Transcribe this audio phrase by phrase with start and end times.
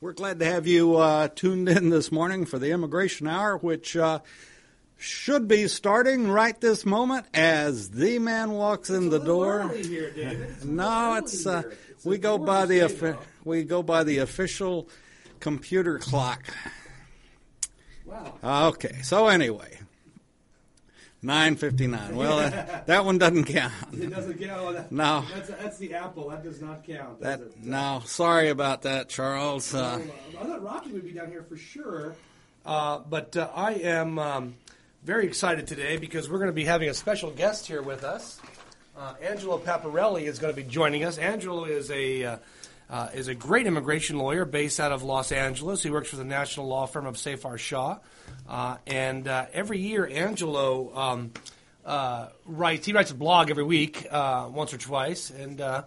[0.00, 3.98] We're glad to have you uh, tuned in this morning for the Immigration Hour, which
[3.98, 4.20] uh,
[4.96, 9.68] should be starting right this moment as the man walks in the door.
[9.68, 11.64] Here, no, it's uh,
[12.02, 14.88] we go by the offi- we go by the official
[15.38, 16.44] computer clock.
[18.06, 18.68] Wow.
[18.68, 19.80] Okay, so anyway,
[21.22, 22.16] nine fifty nine.
[22.16, 23.72] Well, that, that one doesn't count.
[23.92, 24.74] It doesn't count.
[24.74, 25.24] That, No.
[25.34, 26.30] That's, that's the apple.
[26.30, 27.20] That does not count.
[27.20, 27.64] That does it?
[27.64, 29.74] no, sorry about that, Charles.
[29.74, 30.00] Uh,
[30.40, 32.14] I thought Rocky would be down here for sure.
[32.64, 34.54] Uh, but uh, I am um,
[35.02, 38.40] very excited today because we're going to be having a special guest here with us.
[38.96, 41.16] Uh, Angelo Paparelli is going to be joining us.
[41.16, 42.36] Angelo is a uh,
[42.90, 45.82] uh, is a great immigration lawyer based out of Los Angeles.
[45.82, 47.98] He works for the national law firm of Seyfarth Shaw,
[48.50, 51.32] uh, and uh, every year Angelo um,
[51.86, 52.84] uh, writes.
[52.84, 55.60] He writes a blog every week, uh, once or twice, and.
[55.60, 55.84] Uh,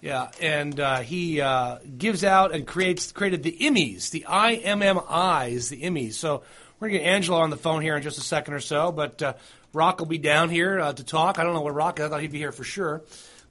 [0.00, 5.80] yeah, and uh, he uh, gives out and creates created the Emmys, the IMMIs, the
[5.80, 6.12] Emmys.
[6.12, 6.42] So
[6.78, 9.22] we're gonna get Angelo on the phone here in just a second or so, but
[9.22, 9.32] uh,
[9.72, 11.38] Rock will be down here uh, to talk.
[11.38, 12.00] I don't know what Rock.
[12.00, 13.02] I thought he'd be here for sure,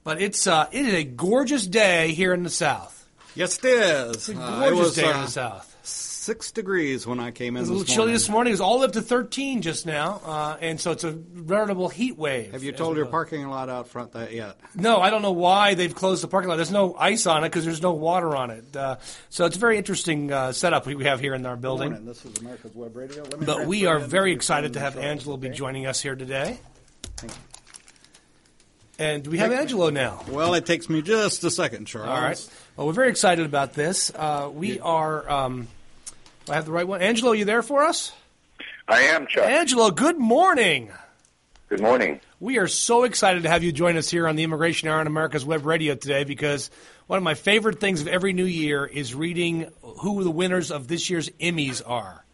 [0.04, 3.04] but it's uh, it is a gorgeous day here in the South.
[3.34, 4.14] yes, it is.
[4.14, 5.73] It's a gorgeous was day in the South.
[6.24, 7.58] Six degrees when I came in.
[7.58, 8.50] It was a this little chilly this morning.
[8.50, 12.16] It was all up to 13 just now, uh, and so it's a veritable heat
[12.16, 12.52] wave.
[12.52, 14.56] Have you told your parking lot out front that yet?
[14.74, 16.56] No, I don't know why they've closed the parking lot.
[16.56, 18.74] There's no ice on it because there's no water on it.
[18.74, 18.96] Uh,
[19.28, 21.90] so it's a very interesting uh, setup we have here in our building.
[21.90, 22.06] Morning.
[22.06, 23.22] This is America's Web Radio.
[23.22, 26.16] Let me But we are very excited to have Charles, Angelo be joining us here
[26.16, 26.58] today.
[27.16, 27.38] Thank you.
[28.96, 30.22] And we have Angelo now.
[30.30, 32.08] Well, it takes me just a second, Charles.
[32.08, 32.50] All right.
[32.76, 34.12] Well, we're very excited about this.
[34.14, 35.28] Uh, we are.
[35.28, 35.68] Um,
[36.46, 37.00] do I have the right one.
[37.00, 38.12] Angelo, you there for us?
[38.86, 39.44] I am, Chuck.
[39.44, 40.90] Angelo, good morning.
[41.68, 42.20] Good morning.
[42.38, 45.06] We are so excited to have you join us here on the Immigration Hour on
[45.06, 46.70] America's Web Radio today because
[47.06, 50.86] one of my favorite things of every new year is reading who the winners of
[50.86, 52.24] this year's Emmys are.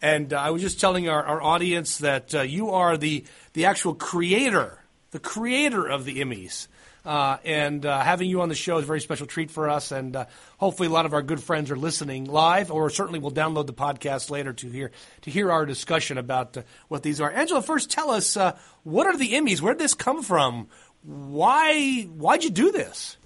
[0.00, 3.66] And uh, I was just telling our, our audience that uh, you are the, the
[3.66, 4.78] actual creator,
[5.10, 6.68] the creator of the Emmys.
[7.08, 9.92] Uh, and uh, having you on the show is a very special treat for us.
[9.92, 10.26] And uh,
[10.58, 13.72] hopefully, a lot of our good friends are listening live, or certainly will download the
[13.72, 14.90] podcast later to hear
[15.22, 17.30] to hear our discussion about uh, what these are.
[17.30, 19.62] Angelo, first tell us uh, what are the Emmys?
[19.62, 20.68] Where did this come from?
[21.02, 23.16] Why why'd you do this?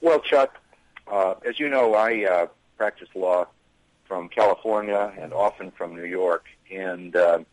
[0.00, 0.58] Well, Chuck,
[1.06, 2.48] uh, as you know, I
[2.78, 3.46] practice law
[4.06, 7.44] from California and often from New York, and the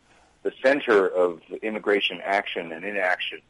[0.64, 3.42] center of immigration action and inaction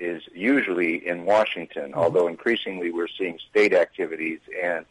[0.00, 4.86] is usually in Washington, although increasingly we're seeing state activities and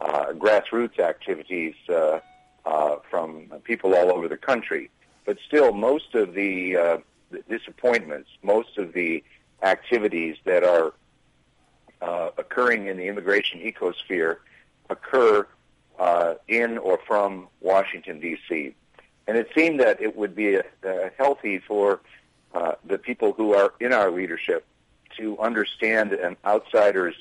[0.00, 2.20] uh, grassroots activities uh,
[2.66, 4.90] uh, from people all over the country.
[5.24, 6.98] But still, most of the, uh,
[7.30, 9.24] the disappointments, most of the
[9.62, 10.92] activities that are
[12.02, 14.38] uh, occurring in the immigration ecosphere
[14.90, 15.46] occur
[15.98, 18.74] uh, in or from Washington, D.C.
[19.26, 20.62] And it seemed that it would be uh,
[21.16, 22.00] healthy for
[22.54, 24.64] uh, the people who are in our leadership
[25.16, 27.14] to understand an outsider's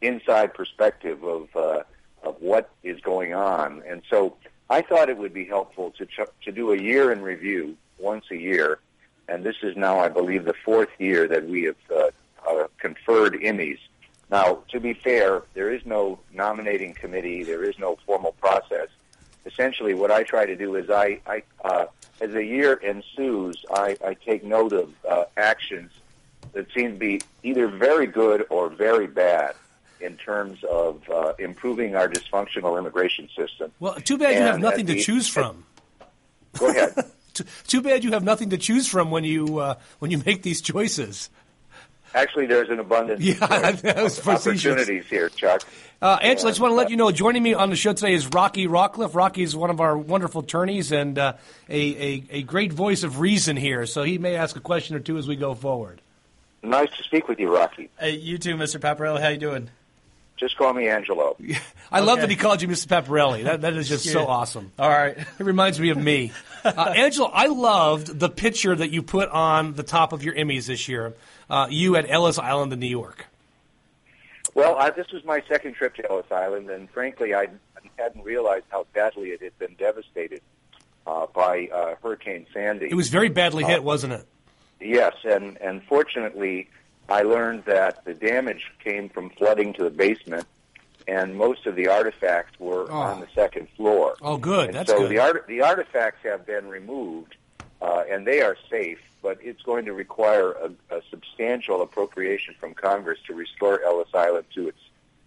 [0.00, 1.82] inside perspective of uh,
[2.22, 3.82] of what is going on.
[3.86, 4.36] And so
[4.68, 8.26] I thought it would be helpful to ch- to do a year in review once
[8.30, 8.80] a year.
[9.28, 12.10] And this is now, I believe, the fourth year that we have uh,
[12.48, 13.78] uh, conferred Emmys.
[14.30, 17.42] Now, to be fair, there is no nominating committee.
[17.44, 18.88] There is no formal process.
[19.46, 21.86] Essentially, what I try to do is I, I uh,
[22.20, 25.92] as the year ensues, I, I take note of uh, actions
[26.52, 29.54] that seem to be either very good or very bad
[30.00, 33.72] in terms of uh, improving our dysfunctional immigration system.
[33.80, 35.64] Well, too bad you have nothing to the- choose from.
[36.58, 36.94] Go ahead.
[37.34, 40.40] Too, too bad you have nothing to choose from when you uh, when you make
[40.40, 41.28] these choices.
[42.16, 44.66] Actually, there's an abundance Yeah, of that was facetious.
[44.66, 45.62] opportunities here, Chuck.
[46.00, 48.14] Uh, Angelo, I just want to let you know, joining me on the show today
[48.14, 49.14] is Rocky Rockcliffe.
[49.14, 51.34] Rocky is one of our wonderful attorneys and uh,
[51.68, 55.00] a, a, a great voice of reason here, so he may ask a question or
[55.00, 56.00] two as we go forward.
[56.62, 57.90] Nice to speak with you, Rocky.
[58.00, 58.80] Hey, you too, Mr.
[58.80, 59.20] Paparelli.
[59.20, 59.68] How you doing?
[60.38, 61.36] Just call me Angelo.
[61.92, 62.22] I love Okay.
[62.22, 62.86] that he called you Mr.
[62.88, 63.44] Paparelli.
[63.44, 64.72] That, that is just so awesome.
[64.78, 65.16] All right.
[65.38, 66.32] It reminds me of me.
[66.64, 70.66] Uh, Angelo, I loved the picture that you put on the top of your Emmys
[70.66, 71.14] this year.
[71.48, 73.26] Uh, you at Ellis Island in New York.
[74.54, 77.48] Well, I, this was my second trip to Ellis Island, and frankly, I
[77.98, 80.40] hadn't realized how badly it had been devastated
[81.06, 82.86] uh, by uh, Hurricane Sandy.
[82.90, 84.26] It was very badly hit, wasn't it?
[84.80, 86.68] Yes, and and fortunately,
[87.08, 90.46] I learned that the damage came from flooding to the basement,
[91.06, 92.94] and most of the artifacts were Oh.
[92.94, 94.16] on the second floor.
[94.20, 94.68] Oh, good.
[94.68, 95.10] And That's so good.
[95.10, 97.36] the art, the artifacts have been removed,
[97.80, 98.98] uh, and they are safe.
[99.26, 104.44] But it's going to require a, a substantial appropriation from Congress to restore Ellis Island
[104.54, 104.78] to its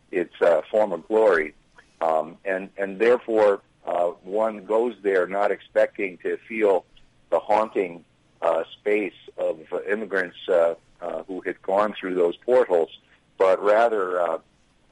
[0.09, 1.53] its uh, former glory,
[1.99, 6.85] um, and and therefore uh, one goes there not expecting to feel
[7.29, 8.05] the haunting
[8.41, 12.99] uh, space of immigrants uh, uh, who had gone through those portals,
[13.37, 14.37] but rather uh,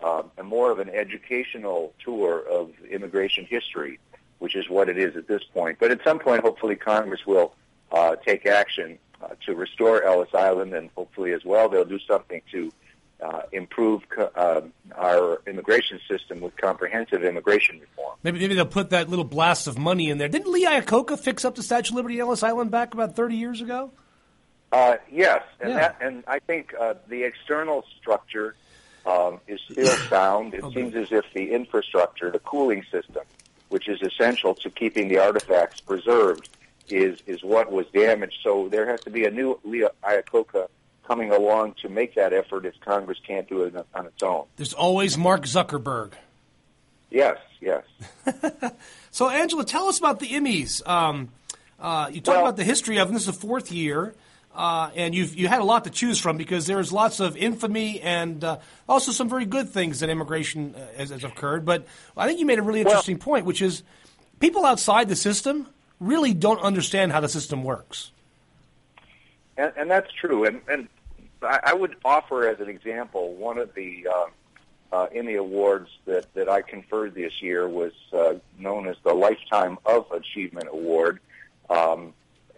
[0.03, 3.99] uh, more of an educational tour of immigration history,
[4.39, 5.77] which is what it is at this point.
[5.79, 7.53] But at some point, hopefully, Congress will
[7.91, 12.41] uh, take action uh, to restore Ellis Island, and hopefully, as well, they'll do something
[12.51, 12.71] to
[13.21, 14.61] uh, improve co- uh,
[14.95, 18.15] our immigration system with comprehensive immigration reform.
[18.23, 20.27] Maybe, maybe they'll put that little blast of money in there.
[20.27, 23.61] Didn't Lee Iacocca fix up the Statue of Liberty Ellis Island back about 30 years
[23.61, 23.91] ago?
[24.71, 25.77] Uh, yes, and Yeah.
[25.77, 28.55] that, and I think uh, the external structure
[29.05, 30.53] um, is still sound.
[30.53, 30.75] It Okay.
[30.81, 33.23] seems as if the infrastructure, the cooling system,
[33.69, 36.49] which is essential to keeping the artifacts preserved,
[36.91, 38.37] is is what was damaged.
[38.43, 40.67] So there has to be a new Lee Iacocca
[41.05, 44.45] coming along to make that effort if Congress can't do it on its own.
[44.57, 46.11] There's always Mark Zuckerberg.
[47.09, 47.83] Yes, yes.
[49.11, 50.87] So, Angelo, tell us about the Emmys.
[50.87, 51.29] Um,
[51.79, 53.15] uh, you talk Well- about the history of them.
[53.15, 54.13] This is the fourth year,
[54.53, 57.99] uh, and you've you had a lot to choose from because there's lots of infamy
[58.01, 58.57] and uh,
[58.87, 61.65] also some very good things that immigration uh, has, has occurred.
[61.65, 63.81] But I think you made a really Well- interesting point, which is
[64.39, 65.65] people outside the system
[65.99, 68.11] really don't understand how the system works.
[69.57, 70.45] And, and that's true.
[70.45, 70.87] And, and
[71.41, 74.25] I, I would offer as an example one of the uh,
[74.95, 79.77] uh, Emmy Awards that, that I conferred this year was uh, known as the Lifetime
[79.85, 81.19] of Achievement Award.
[81.69, 82.13] Um,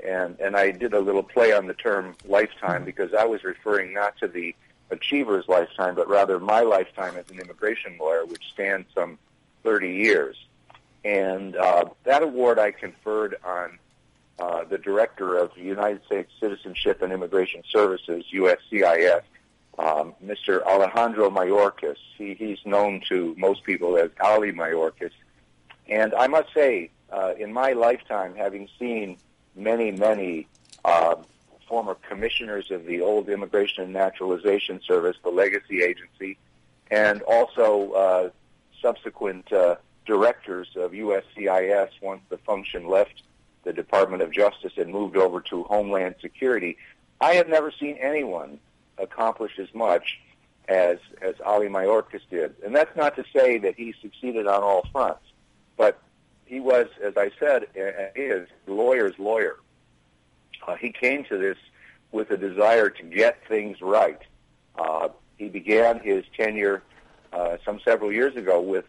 [0.05, 3.93] and, and I did a little play on the term lifetime because I was referring
[3.93, 4.55] not to the
[4.91, 9.17] achiever's lifetime, but rather my lifetime as an immigration lawyer, which spans some
[9.63, 10.37] 30 years.
[11.03, 13.79] And uh, that award I conferred on
[14.39, 19.21] uh, the director of the United States Citizenship and Immigration Services, USCIS,
[19.77, 20.63] um, Mr.
[20.63, 21.97] Alejandro Mayorkas.
[22.17, 25.11] He, he's known to most people as Ali Mayorkas.
[25.87, 29.17] And I must say, uh, in my lifetime, having seen
[29.55, 30.47] many, many
[30.85, 31.15] uh,
[31.67, 36.37] former commissioners of the old Immigration and Naturalization Service, the Legacy Agency,
[36.91, 38.29] and also uh,
[38.81, 39.75] subsequent uh,
[40.09, 43.21] directors of USCIS once the function left
[43.63, 46.77] the Department of Justice and moved over to Homeland Security.
[47.21, 48.59] I have never seen anyone
[48.97, 50.19] accomplish as much
[50.67, 54.83] as as Ali Mayorkas did, and that's not to say that he succeeded on all
[54.91, 55.25] fronts,
[55.77, 55.99] but
[56.45, 57.67] he was, as I said,
[58.15, 59.57] is lawyer's lawyer.
[60.67, 61.57] Uh, he came to this
[62.11, 64.21] with a desire to get things right.
[64.75, 66.81] Uh, he began his tenure
[67.31, 68.85] uh, some several years ago with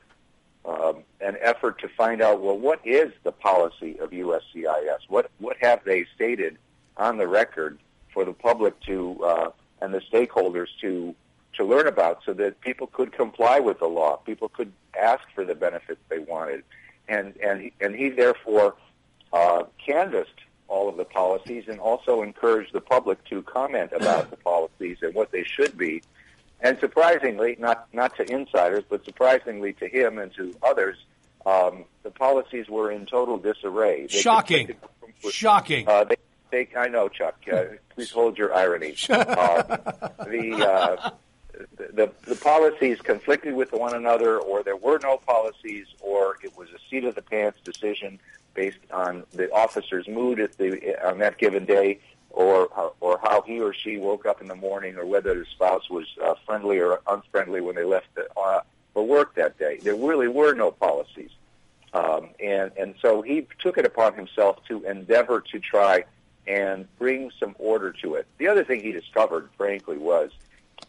[0.65, 5.01] um, an effort to find out, well, what is the policy of USCIS?
[5.09, 6.59] What what have they stated
[6.97, 7.79] on the record
[8.13, 11.15] for the public to uh, and the stakeholders to
[11.55, 15.45] to learn about, so that people could comply with the law, people could ask for
[15.45, 16.63] the benefits they wanted,
[17.09, 18.75] and and he, and he therefore
[19.33, 20.31] uh, canvassed
[20.69, 25.15] all of the policies and also encouraged the public to comment about the policies and
[25.15, 26.01] what they should be.
[26.63, 30.97] And surprisingly, not not to insiders, but surprisingly to him and to others,
[31.47, 34.07] um, the policies were in total disarray.
[34.07, 34.75] They Shocking.
[35.31, 35.89] Shocking.
[35.89, 36.17] Uh, they,
[36.51, 37.37] they, I know, Chuck.
[37.51, 37.65] Uh,
[37.95, 38.97] please hold your irony.
[39.11, 39.63] Uh,
[40.27, 41.11] the, uh,
[41.77, 46.69] the the policies conflicted with one another, or there were no policies, or it was
[46.71, 48.19] a seat of the pants decision
[48.55, 51.99] based on the officer's mood at the on that given day,
[52.31, 55.91] or or how he or she woke up in the morning, or whether the spouse
[55.91, 58.61] was uh, friendly or unfriendly when they left the, uh,
[58.95, 59.79] for work that day.
[59.83, 61.31] There really were no policies,
[61.93, 66.05] um, and and so he took it upon himself to endeavor to try
[66.47, 68.27] and bring some order to it.
[68.39, 70.31] The other thing he discovered, frankly, was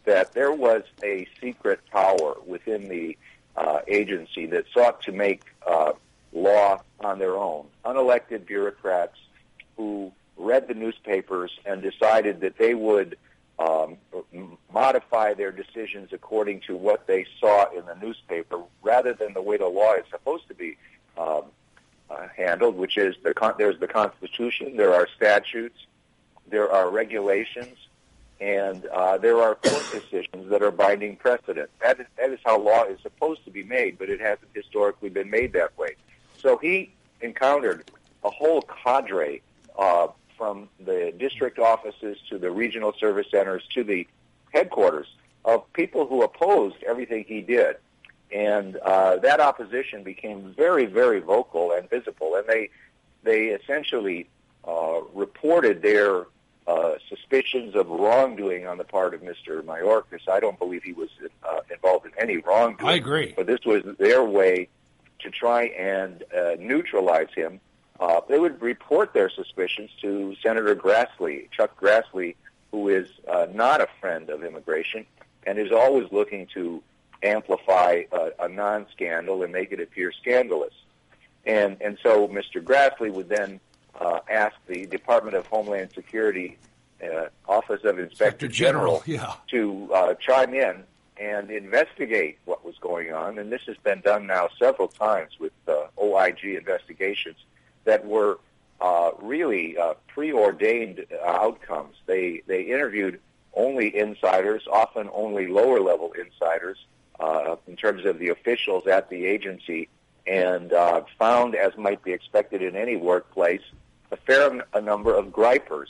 [0.06, 3.18] that there was a secret power within the
[3.56, 5.92] uh, agency that sought to make uh,
[6.34, 7.68] law on their own.
[7.86, 9.18] Unelected bureaucrats
[9.78, 13.18] who read the newspapers and decided that they would
[13.60, 13.98] um,
[14.74, 19.58] modify their decisions according to what they saw in the newspaper rather than the way
[19.58, 20.78] the law is supposed to be
[21.18, 21.44] um,
[22.10, 25.86] uh, handled, which is the con- there's the Constitution, there are statutes,
[26.50, 27.78] there are regulations,
[28.40, 31.70] and uh, there are court decisions that are binding precedent.
[31.82, 35.10] That is, that is how law is supposed to be made, but it hasn't historically
[35.10, 35.96] been made that way.
[36.42, 37.86] So he encountered
[38.24, 39.42] a whole cadre
[39.78, 40.08] uh,
[40.42, 44.08] from the district offices to the regional service centers to the
[44.52, 45.06] headquarters
[45.46, 47.76] of people who opposed everything he did.
[48.32, 52.72] And uh, that opposition became very, very vocal and visible, and they
[53.22, 54.30] they essentially
[54.68, 56.26] uh, reported their
[56.66, 59.62] uh, suspicions of wrongdoing on the part of Mr.
[59.62, 60.28] Mayorkas.
[60.28, 61.10] I don't believe he was
[61.48, 62.90] uh, involved in any wrongdoing.
[62.90, 63.36] I agree.
[63.38, 64.70] But this was their way
[65.20, 67.60] to try and uh, neutralize him.
[68.02, 72.36] Uh, they would report their suspicions to Senator Grassley, Chuck Grassley,
[72.72, 75.06] who is uh, not a friend of immigration
[75.46, 76.82] and is always looking to
[77.22, 80.74] amplify a, a non-scandal and make it appear scandalous.
[81.46, 82.64] And and so Mr.
[82.64, 83.60] Grassley would then
[84.00, 86.58] uh, ask the Department of Homeland Security
[87.04, 89.34] uh, Office of Inspector, Inspector General, yeah.
[89.50, 90.84] to uh, chime in
[91.18, 93.38] and investigate what was going on.
[93.38, 97.38] And this has been done now several times with uh, OIG investigations
[97.86, 98.40] that were
[98.80, 101.96] uh, really uh, preordained outcomes.
[102.06, 103.20] They they interviewed
[103.54, 106.78] only insiders, often only lower level insiders,
[107.20, 109.90] uh, in terms of the officials at the agency,
[110.26, 113.62] and uh, found, as might be expected in any workplace,
[114.12, 115.90] a fair a number of gripers.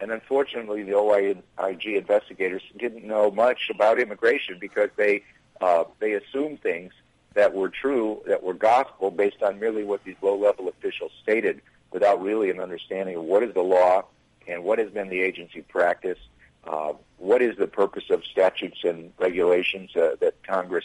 [0.00, 5.22] And unfortunately, the OIG investigators didn't know much about immigration because they
[5.60, 6.92] uh, they assumed things
[7.34, 11.60] that were true, that were gospel, based on merely what these low-level officials stated,
[11.92, 14.04] without really an understanding of what is the law
[14.48, 16.18] and what has been the agency practice
[16.64, 20.84] uh, what is the purpose of statutes and regulations uh, that Congress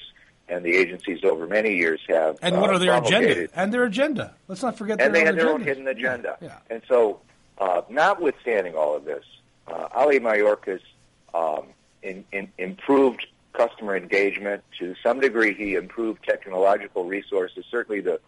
[0.49, 3.31] and the agencies over many years have and what uh, are their promulgated.
[3.37, 6.57] agenda and their agenda let's not forget and they had their own hidden agenda Yeah.
[6.69, 7.19] and so
[7.57, 9.23] uh, notwithstanding all of this
[9.67, 10.81] uh, Ali Mayorkas
[11.33, 11.65] um,
[12.01, 13.25] in, in improved
[13.57, 18.19] customer engagement to some degree he improved technological resources certainly the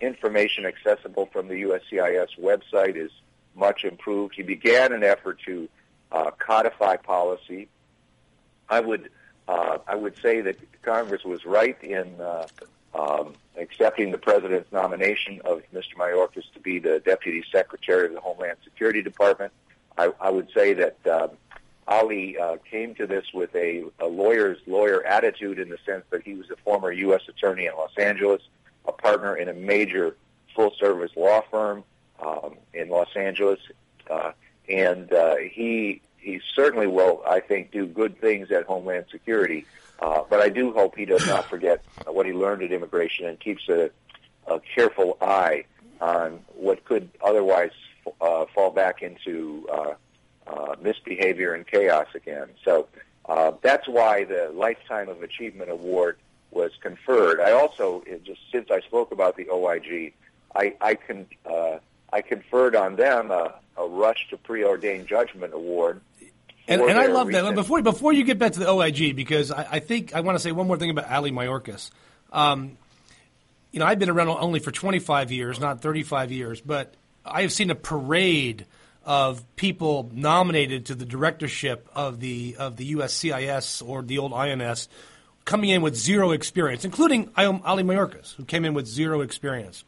[0.00, 3.10] information accessible from the USCIS website is
[3.54, 5.68] much improved he began an effort to
[6.10, 7.68] uh, codify policy.
[8.68, 9.10] I would
[9.46, 12.46] uh, I would say that Congress was right in uh,
[12.94, 15.94] um, accepting the president's nomination of Mr.
[15.98, 19.52] Mayorkas to be the deputy secretary of the Homeland Security Department.
[19.98, 21.30] I, I would say that um,
[21.86, 26.22] Ali uh, came to this with a, a lawyer's lawyer attitude in the sense that
[26.22, 27.22] he was a former U.S.
[27.28, 28.42] attorney in Los Angeles,
[28.86, 30.16] a partner in a major
[30.54, 31.84] full-service law firm
[32.20, 33.60] um, in Los Angeles.
[34.08, 34.32] Uh,
[34.68, 39.66] and uh, he he certainly will, I think, do good things at Homeland Security.
[40.00, 43.38] Uh, but I do hope he does not forget what he learned at immigration and
[43.38, 43.90] keeps a,
[44.46, 45.66] a careful eye
[46.00, 47.72] on what could otherwise
[48.22, 49.94] uh, fall back into uh,
[50.46, 52.48] uh, misbehavior and chaos again.
[52.64, 52.88] So
[53.26, 56.18] uh, that's why the Lifetime of Achievement Award
[56.50, 57.40] was conferred.
[57.40, 60.12] I also, just since I spoke about the OIG,
[60.54, 61.78] I I can uh,
[62.12, 66.00] I conferred on them a, a Rush to Preordained Judgment Award.
[66.66, 67.54] And, and I love that.
[67.54, 70.40] Before before you get back to the OIG, because I, I think I want to
[70.42, 71.90] say one more thing about Ali Mayorkas.
[72.32, 72.78] Um,
[73.72, 77.52] you know, I've been around only for 25 years, not 35 years, but I have
[77.52, 78.66] seen a parade
[79.04, 84.88] of people nominated to the directorship of the of the USCIS or the old INS
[85.44, 89.84] coming in with zero experience, including Ali Mayorkas, who came in with zero experience.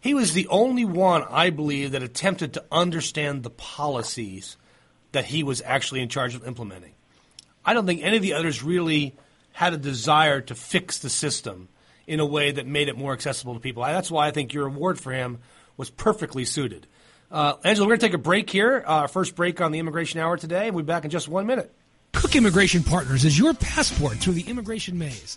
[0.00, 4.56] He was the only one, I believe, that attempted to understand the policies
[5.12, 6.92] that he was actually in charge of implementing.
[7.64, 9.16] I don't think any of the others really
[9.52, 11.68] had a desire to fix the system
[12.06, 13.82] in a way that made it more accessible to people.
[13.82, 15.38] That's why I think your award for him
[15.76, 16.86] was perfectly suited.
[17.34, 19.80] Uh, Angelo, we're going to take a break here, uh, our first break on the
[19.80, 21.74] Immigration Hour today, we'll be back in just one minute.
[22.12, 25.36] Cook Immigration Partners is your passport through the immigration maze.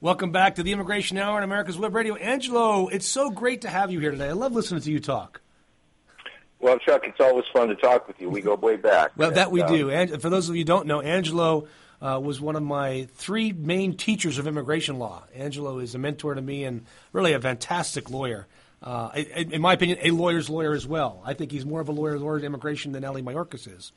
[0.00, 2.14] Welcome back to the Immigration Hour on America's Web Radio.
[2.14, 4.28] Angelo, it's so great to have you here today.
[4.28, 5.40] I love listening to you talk.
[6.60, 8.30] Well, Chuck, it's always fun to talk with you.
[8.30, 9.10] We go way back.
[9.16, 9.90] Well, that we uh, do.
[9.90, 11.66] And for those of you who don't know, Angelo
[12.00, 15.24] uh, was one of my three main teachers of immigration law.
[15.34, 18.46] Angelo is a mentor to me and really a fantastic lawyer.
[18.80, 21.22] Uh, in my opinion, a lawyer's lawyer as well.
[21.24, 23.90] I think he's more of a lawyer's lawyer in immigration than Ali Mayorkas is.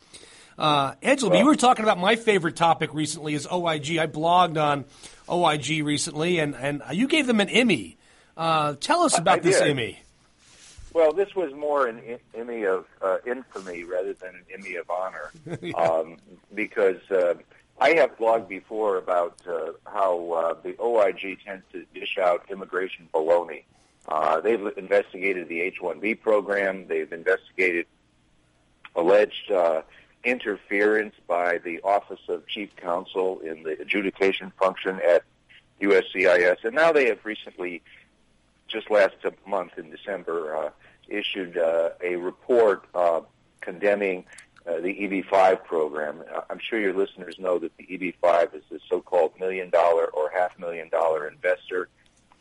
[0.59, 3.97] Uh, Angelo, well, you were talking about my favorite topic recently is OIG.
[3.97, 4.83] I blogged on
[5.29, 7.97] OIG recently, and, and you gave them an Emmy.
[8.35, 9.69] Uh, tell us about I this did.
[9.69, 9.99] Emmy.
[10.91, 12.01] Well, this was more an
[12.35, 15.71] Emmy of uh, infamy rather than an Emmy of honor, yeah.
[15.77, 16.17] um,
[16.53, 17.35] because uh,
[17.79, 23.07] I have blogged before about uh, how uh, the OIG tends to dish out immigration
[23.13, 23.63] baloney.
[24.09, 26.87] Uh, they've investigated the H-1B program.
[26.87, 27.85] They've investigated
[28.95, 29.83] alleged uh,
[30.23, 35.23] interference by the Office of Chief Counsel in the adjudication function at
[35.81, 37.81] USCIS, and now they have recently
[38.67, 39.15] just last
[39.47, 40.69] month in December, uh,
[41.07, 43.21] issued uh, a report uh,
[43.61, 44.25] condemning
[44.67, 46.23] uh, the EB-5 program.
[46.33, 50.29] Uh, I'm sure your listeners know that the EB-5 is the so-called million dollar or
[50.29, 51.89] half million dollar investor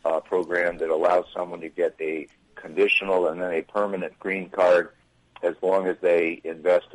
[0.05, 4.89] uh, program that allows someone to get a conditional and then a permanent green card
[5.41, 6.87] as long as they invest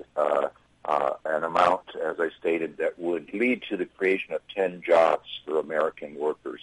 [0.85, 5.29] uh, an amount, as I stated, that would lead to the creation of 10 jobs
[5.45, 6.61] for American workers.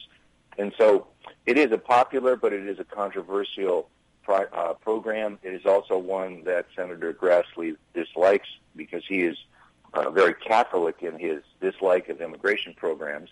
[0.57, 1.07] And so
[1.45, 3.89] it is a popular, but it is a controversial
[4.23, 5.39] pro- uh, program.
[5.43, 9.37] It is also one that Senator Grassley dislikes because he is
[9.93, 13.29] uh, very Catholic in his dislike of immigration programs,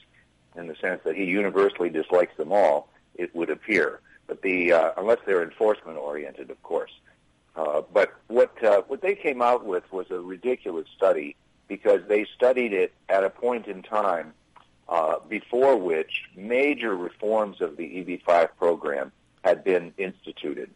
[0.55, 2.89] in the sense that he universally dislikes them all.
[3.15, 6.91] It would appear, but the uh, unless they're enforcement oriented, of course.
[7.55, 11.35] Uh, but what uh, what they came out with was a ridiculous study
[11.67, 14.33] because they studied it at a point in time
[14.89, 19.11] uh, before which major reforms of the EB-5 program
[19.43, 20.69] had been instituted.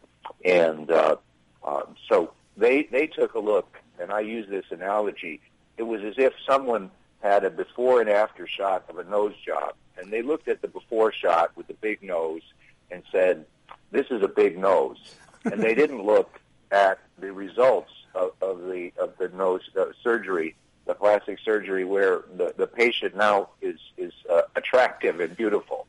[0.44, 1.16] And uh,
[1.64, 5.40] uh, so they, they took a look, and I use this analogy.
[5.76, 6.90] It was as if someone
[7.22, 10.68] had a before and after shot of a nose job, and they looked at the
[10.68, 12.42] before shot with the big nose
[12.90, 13.44] and said,
[13.90, 14.98] this is a big nose.
[15.44, 16.40] and they didn't look
[16.74, 20.54] at the results of, of the of the nose uh, surgery
[20.86, 25.86] the plastic surgery where the, the patient now is, is uh, attractive and beautiful.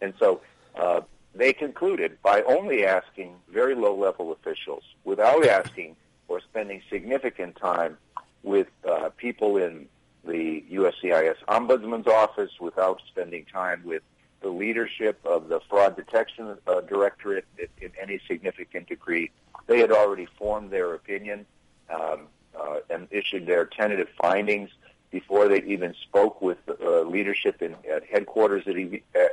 [0.00, 0.40] And so
[0.76, 1.02] uh,
[1.34, 5.96] they concluded by only asking very low level officials, without asking
[6.28, 7.98] or spending significant time
[8.42, 9.86] with uh, people in
[10.24, 14.02] the USCIS Ombudsman's office, without spending time with
[14.40, 17.44] the leadership of the Fraud Detection uh, Directorate
[17.80, 19.30] in, any significant degree.
[19.66, 21.46] They had already formed their opinion.
[21.90, 24.70] Um, uh, and issued their tentative findings
[25.10, 28.76] before they even spoke with uh, leadership in, at headquarters at,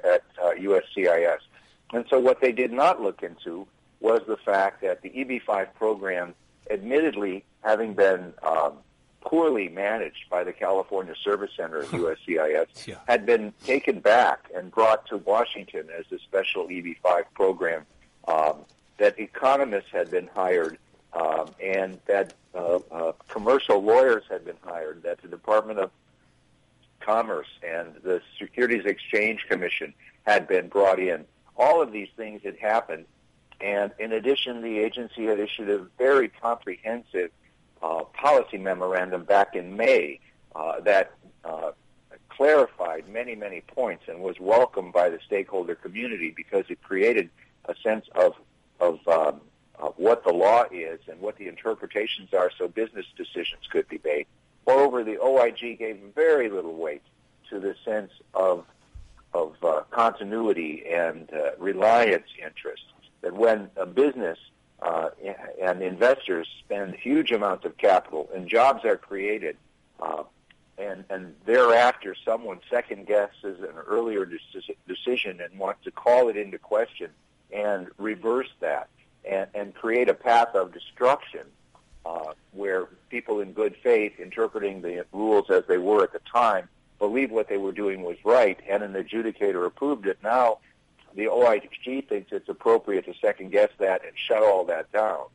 [0.05, 1.39] at uh, USCIS.
[1.93, 3.67] And so what they did not look into
[3.99, 6.33] was the fact that the EB-5 program,
[6.69, 8.73] admittedly having been um,
[9.25, 12.95] poorly managed by the California Service Center at USCIS, yeah.
[13.07, 17.85] had been taken back and brought to Washington as a special EB-5 program.
[18.27, 18.57] Um,
[18.97, 20.77] that economists had been hired
[21.13, 25.91] um, and that uh, uh, commercial lawyers had been hired, that the Department of
[26.99, 29.93] Commerce and the Securities Exchange Commission
[30.25, 31.25] had been brought in.
[31.57, 33.05] All of these things had happened,
[33.61, 37.31] and in addition, the agency had issued a very comprehensive
[37.85, 40.19] uh, policy memorandum back in May
[40.55, 41.11] uh, that
[41.43, 41.71] uh,
[42.29, 47.29] clarified many, many points and was welcomed by the stakeholder community because it created
[47.65, 48.33] a sense of
[48.79, 49.41] of um,
[49.77, 53.99] of what the law is and what the interpretations are so business decisions could be
[54.03, 54.25] made.
[54.65, 57.03] Moreover, the OIG gave very little weight
[57.49, 58.65] to the sense of
[59.33, 62.87] of uh, continuity and uh, reliance interests.
[63.21, 64.39] That when a business
[64.81, 65.09] uh,
[65.61, 69.57] and investors spend huge amounts of capital and jobs are created,
[69.99, 70.23] uh,
[70.77, 74.29] and and thereafter someone second guesses an earlier
[74.88, 77.09] decision and wants to call it into question
[77.51, 78.89] and reverse that,
[79.29, 81.45] and, and create a path of destruction
[82.05, 86.67] uh, where people in good faith, interpreting the rules as they were at the time,
[86.99, 90.17] believe what they were doing was right, and an adjudicator approved it.
[90.23, 90.59] Now,
[91.15, 95.25] the OIG thinks it's appropriate to second guess that and shut all that down.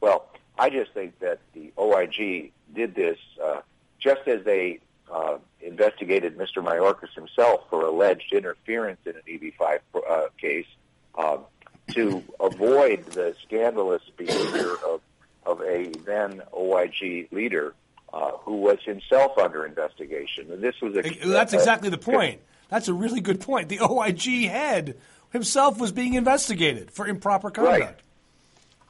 [0.00, 3.60] Well, I just think that the OIG did this uh,
[3.98, 4.80] just as they
[5.12, 6.62] uh, investigated Mr.
[6.62, 10.66] Mayorkas himself for alleged interference in an EB-5 uh, case.
[11.16, 11.44] Um,
[11.88, 15.00] to avoid the scandalous behavior of,
[15.44, 17.74] of a then OIG leader
[18.12, 20.50] uh, who was himself under investigation.
[20.50, 22.40] And this was a, that's exactly the point.
[22.68, 23.68] That's a really good point.
[23.68, 24.96] The OIG head
[25.34, 28.00] himself was being investigated for improper conduct.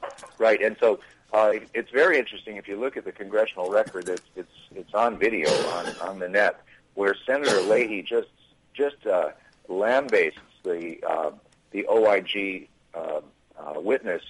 [0.01, 0.11] Right.
[0.37, 0.61] Right.
[0.61, 0.99] And so
[1.33, 4.07] uh, it's very interesting if you look at the congressional record.
[4.07, 6.61] It's it's it's on video on on the net
[6.93, 8.29] where Senator Leahy just
[8.73, 9.31] just uh,
[9.67, 11.31] lambastes the uh,
[11.71, 13.21] the OIG uh,
[13.59, 14.23] uh, witness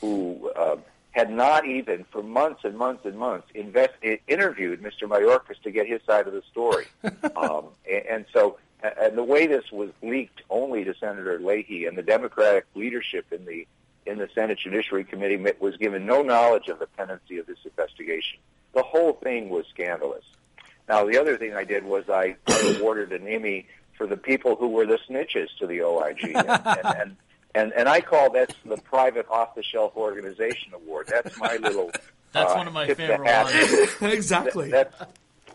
[0.00, 0.76] who uh,
[1.12, 3.92] had not even for months and months and months invest,
[4.26, 5.02] interviewed Mr.
[5.02, 6.86] Mayorkas to get his side of the story.
[7.36, 11.96] um, and, and so, and the way this was leaked only to Senator Leahy and
[11.96, 13.66] the Democratic leadership in the
[14.04, 18.40] in the Senate Judiciary Committee was given no knowledge of the pendency of this investigation.
[18.74, 20.24] The whole thing was scandalous.
[20.88, 24.56] Now, the other thing I did was I, I awarded an Emmy for the people
[24.56, 27.16] who were the snitches to the OIG, and, and, and
[27.54, 31.08] and and I call that the private off the shelf organization award.
[31.08, 31.90] That's my little.
[32.32, 33.96] that's uh, one of my favorite ones.
[34.12, 34.70] exactly.
[34.70, 35.12] That, that's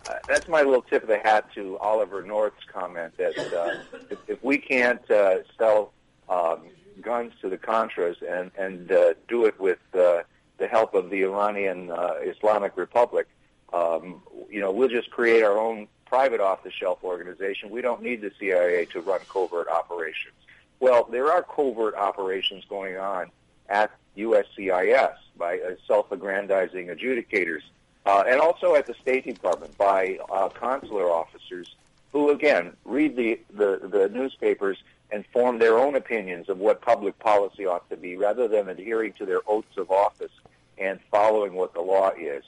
[0.08, 4.20] uh, that's my little tip of the hat to Oliver North's comment that uh, if,
[4.28, 5.92] if we can't uh, sell
[6.30, 6.62] um,
[7.02, 10.24] guns to the Contras and and uh, do it with uh,
[10.58, 13.28] the help of the Iranian uh, Islamic Republic,
[13.74, 17.70] um, you know, we'll just create our own private off-the-shelf organization.
[17.70, 20.34] We don't need the CIA to run covert operations.
[20.80, 23.32] Well, there are covert operations going on
[23.70, 27.62] at USCIS by uh, self-aggrandizing adjudicators,
[28.08, 31.76] uh, and also at the State Department by uh, consular officers
[32.14, 34.78] who, again, read the, the, the newspapers
[35.12, 39.12] and form their own opinions of what public policy ought to be rather than adhering
[39.14, 40.32] to their oaths of office
[40.78, 42.44] and following what the law is.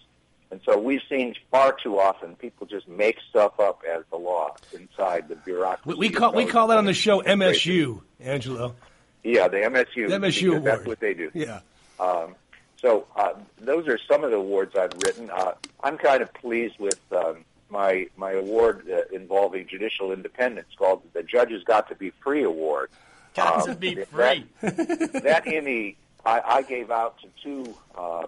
[0.51, 4.55] And so we've seen far too often people just make stuff up as the law
[4.73, 5.99] inside the bureaucracy.
[5.99, 8.75] We, call we call that on the show MSU, Angelo.
[9.23, 10.07] Yeah, the MSU.
[10.07, 10.63] The MSU award.
[10.63, 11.29] That's what they do.
[11.33, 11.59] Yeah.
[11.99, 12.35] Um,
[12.81, 15.29] so uh, those are some of the awards I've written.
[15.29, 21.01] Uh, I'm kind of pleased with um, my my award uh, involving judicial independence, called
[21.13, 22.89] the Judges Got to Be Free Award.
[23.35, 24.45] Got um, to be free.
[24.61, 28.25] That, that Emmy I, I gave out to two um,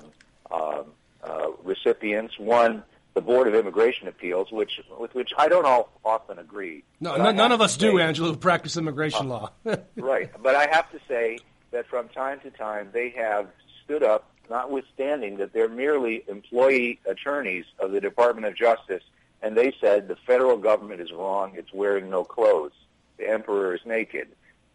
[0.51, 0.85] um,
[1.23, 2.37] uh, recipients.
[2.39, 2.83] One,
[3.13, 6.83] the Board of Immigration Appeals, which with which I don't all, often agree.
[6.99, 9.51] No, n- none of us do, Angelo, who practice immigration uh, law.
[9.95, 11.39] right, but I have to say
[11.71, 13.47] that from time to time they have
[13.83, 19.03] stood up, notwithstanding that they're merely employee attorneys of the Department of Justice,
[19.41, 21.53] and they said the federal government is wrong.
[21.55, 22.73] It's wearing no clothes.
[23.17, 24.27] The emperor is naked,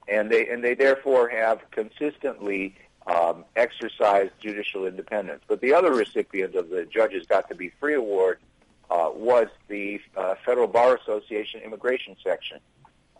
[0.08, 2.74] and they and they therefore have consistently
[3.06, 5.42] um, exercise judicial independence.
[5.46, 8.38] But the other recipient of the Judges Got to Be Free Award
[8.90, 12.58] uh, was the uh, Federal Bar Association Immigration Section.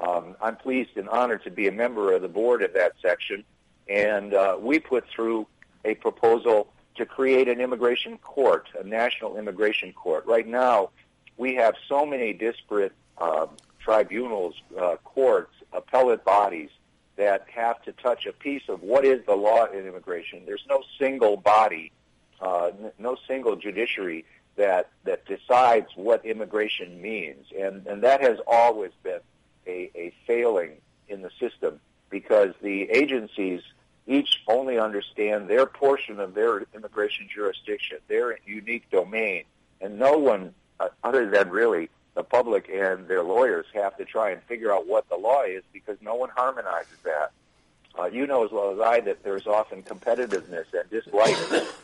[0.00, 3.44] Um, I'm pleased and honored to be a member of the board of that section,
[3.88, 5.46] and uh, we put through
[5.86, 10.26] a proposal to create an immigration court, a national immigration court.
[10.26, 10.90] Right now,
[11.36, 13.46] we have so many disparate uh,
[13.78, 16.70] tribunals, uh, courts, appellate bodies
[17.16, 20.42] that have to touch a piece of what is the law in immigration.
[20.44, 21.92] There's no single body,
[22.40, 24.24] uh, n- no single judiciary
[24.56, 29.20] that that decides what immigration means, and and that has always been
[29.66, 30.72] a, a failing
[31.08, 33.60] in the system because the agencies
[34.06, 39.44] each only understand their portion of their immigration jurisdiction, their unique domain,
[39.80, 44.30] and no one uh, other than really the public and their lawyers have to try
[44.30, 47.30] and figure out what the law is because no one harmonizes that.
[47.98, 51.36] Uh, you know as well as I that there's often competitiveness and dislike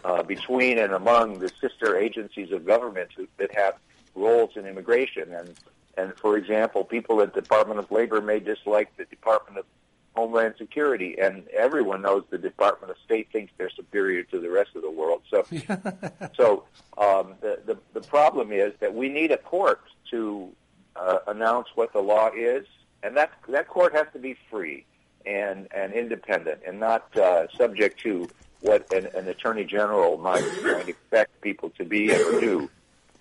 [0.04, 3.76] uh, between and among the sister agencies of government who, that have
[4.14, 5.32] roles in immigration.
[5.32, 5.54] And,
[5.96, 9.64] and for example, people at the Department of Labor may dislike the Department of
[10.14, 14.70] Homeland Security, and everyone knows the Department of State thinks they're superior to the rest
[14.74, 15.22] of the world.
[15.30, 15.44] So,
[16.34, 16.64] so
[16.98, 20.50] um, the, the the problem is that we need a court to
[20.96, 22.66] uh, announce what the law is,
[23.02, 24.84] and that that court has to be free
[25.24, 28.28] and and independent, and not uh, subject to
[28.62, 32.70] what an, an attorney general might, might expect people to be and do.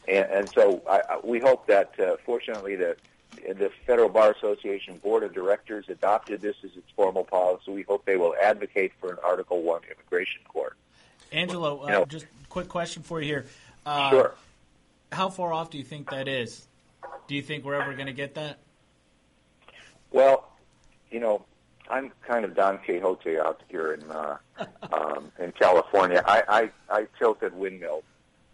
[0.08, 2.95] And, and so, I, I, we hope that, uh, fortunately, the
[3.32, 7.72] the Federal Bar Association Board of Directors adopted this as its formal policy.
[7.72, 10.78] We hope they will advocate for an Article One immigration court.
[11.32, 13.46] Angelo, uh, you know, just quick question for you here.
[13.86, 14.34] Uh, sure.
[15.12, 16.67] How far off do you think that is?
[17.28, 18.60] Do you think we're ever going to get that?
[20.12, 20.50] Well,
[21.10, 21.46] you know,
[21.89, 24.38] I'm kind of Don Quixote out here in uh,
[24.91, 26.24] um, in California.
[26.26, 26.44] I,
[26.89, 28.04] I, I tilted windmills.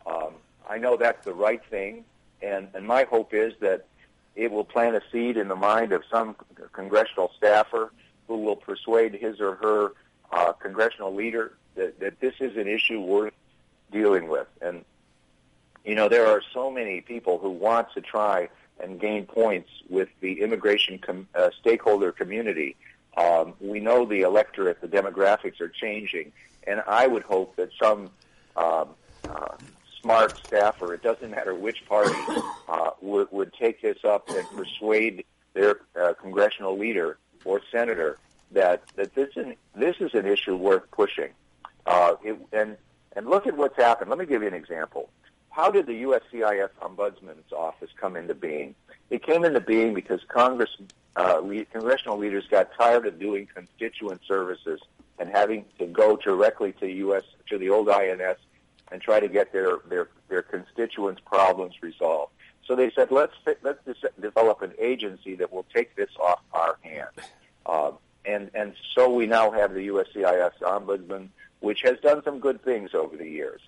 [0.06, 0.34] Um,
[0.70, 2.06] I know that's the right thing,
[2.42, 3.86] and, and my hope is that
[4.38, 6.36] it will plant a seed in the mind of some
[6.72, 7.92] congressional staffer
[8.28, 9.94] who will persuade his or her
[10.32, 13.34] uh, congressional leader that, that this is an issue worth
[13.92, 14.48] dealing with.
[14.62, 14.86] And,
[15.84, 20.10] you know, there are so many people who want to try and gain points with
[20.20, 22.76] the immigration com- uh, stakeholder community.
[23.18, 26.32] Um, we know the electorate, the demographics are changing,
[26.68, 28.12] and I would hope that some
[28.56, 28.90] um,
[29.28, 29.56] uh,
[30.08, 32.16] smart staffer, it doesn't matter which party,
[32.70, 38.18] uh, would, would take this up and persuade their uh, congressional leader or senator
[38.52, 41.32] that, that this, is, this is an issue worth pushing.
[41.86, 42.78] Uh, it, and,
[43.18, 44.10] and look at what's happened.
[44.10, 45.10] Let me give you an example.
[45.50, 48.76] How did the USCIS Ombudsman's office come into being?
[49.10, 50.70] It came into being because Congress,
[51.18, 51.42] uh,
[51.74, 54.80] congressional leaders got tired of doing constituent services
[55.20, 57.24] and having to go directly to U.S.
[57.50, 58.38] to the old INS
[58.92, 62.32] and try to get their their their constituents' problems resolved.
[62.66, 63.80] So they said, let's let's
[64.20, 67.12] develop an agency that will take this off our hands.
[67.66, 67.92] Uh,
[68.26, 71.30] and and so we now have the USCIS Ombudsman,
[71.62, 73.62] which has done some good things over the years.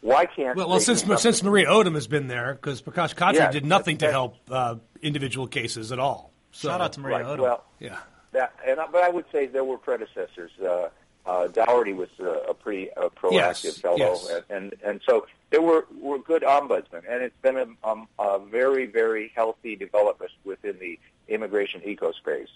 [0.00, 3.50] Why can't well, well since since Maria Odom has been there because Prakash Khatri yeah,
[3.50, 6.30] did nothing to help uh, individual cases at all.
[6.52, 7.42] So, Shout out to Maria right, Odom.
[7.42, 7.98] Well, yeah.
[8.32, 10.52] That, and but I would say there were predecessors.
[10.58, 10.88] Uh,
[11.28, 14.30] uh, Dougherty was a, a pretty uh, proactive yes, fellow, yes.
[14.48, 18.38] And, and and so there were were good ombudsmen, and it's been a, um, a
[18.38, 22.48] very very healthy development within the immigration ecospace.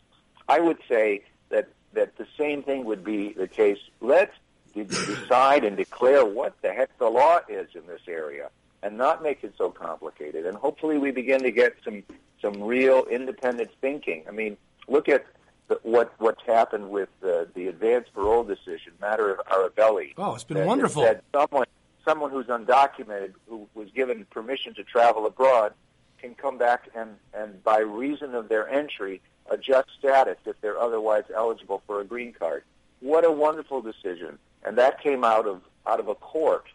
[0.48, 3.78] I would say that that the same thing would be the case.
[4.00, 4.34] Let's
[4.74, 8.48] decide and declare what the heck the law is in this area,
[8.82, 10.46] and not make it so complicated.
[10.46, 12.04] And hopefully, we begin to get some
[12.40, 14.24] some real independent thinking.
[14.26, 14.56] I mean,
[14.88, 15.26] look at
[15.82, 20.14] what what's happened with the advance parole decision, matter of Arrabally.
[20.16, 21.02] Oh, it's been that, wonderful.
[21.02, 21.66] That someone
[22.04, 25.72] someone who's undocumented who was given permission to travel abroad
[26.18, 31.24] can come back and and by reason of their entry adjust status if they're otherwise
[31.34, 32.62] eligible for a green card.
[33.00, 34.38] What a wonderful decision!
[34.64, 36.66] And that came out of out of a court,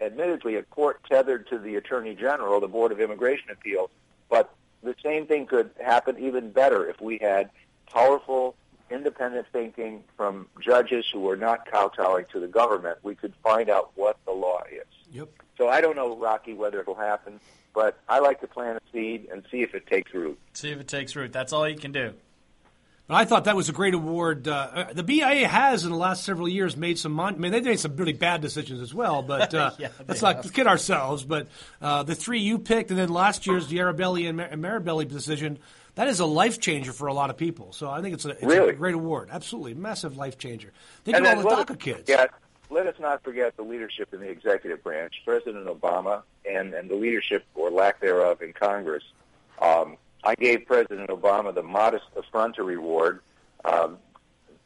[0.00, 3.90] admittedly a court tethered to the Attorney General, the Board of Immigration Appeals,
[4.30, 7.50] but the same thing could happen even better if we had
[7.92, 8.54] powerful,
[8.90, 13.92] independent thinking from judges who are not kowtowing to the government, we could find out
[13.94, 14.86] what the law is.
[15.12, 15.28] Yep.
[15.58, 17.40] So I don't know, Rocky, whether it will happen,
[17.74, 20.38] but I like to plant a seed and see if it takes root.
[20.54, 21.32] See if it takes root.
[21.32, 22.14] That's all you can do.
[23.08, 24.46] But I thought that was a great award.
[24.46, 27.12] Uh, uh the BIA has, in the last several years, made some.
[27.12, 29.22] Mon- I mean, they've made some really bad decisions as well.
[29.22, 31.24] But uh, yeah, let's not kid ourselves.
[31.24, 31.48] But
[31.80, 35.58] uh, the three you picked, and then last year's the Arrabally and Mar- Mirabelli decision,
[35.94, 37.72] that is a life changer for a lot of people.
[37.72, 38.70] So I think it's a, it's really?
[38.70, 39.28] a great award.
[39.30, 40.72] Absolutely, massive life changer.
[41.04, 42.08] Think and of all the DACA kids.
[42.08, 42.26] Yeah,
[42.70, 46.96] let us not forget the leadership in the executive branch, President Obama, and and the
[46.96, 49.04] leadership or lack thereof in Congress.
[49.60, 53.20] Um, I gave President Obama the modest effrontery award.
[53.64, 53.98] Um,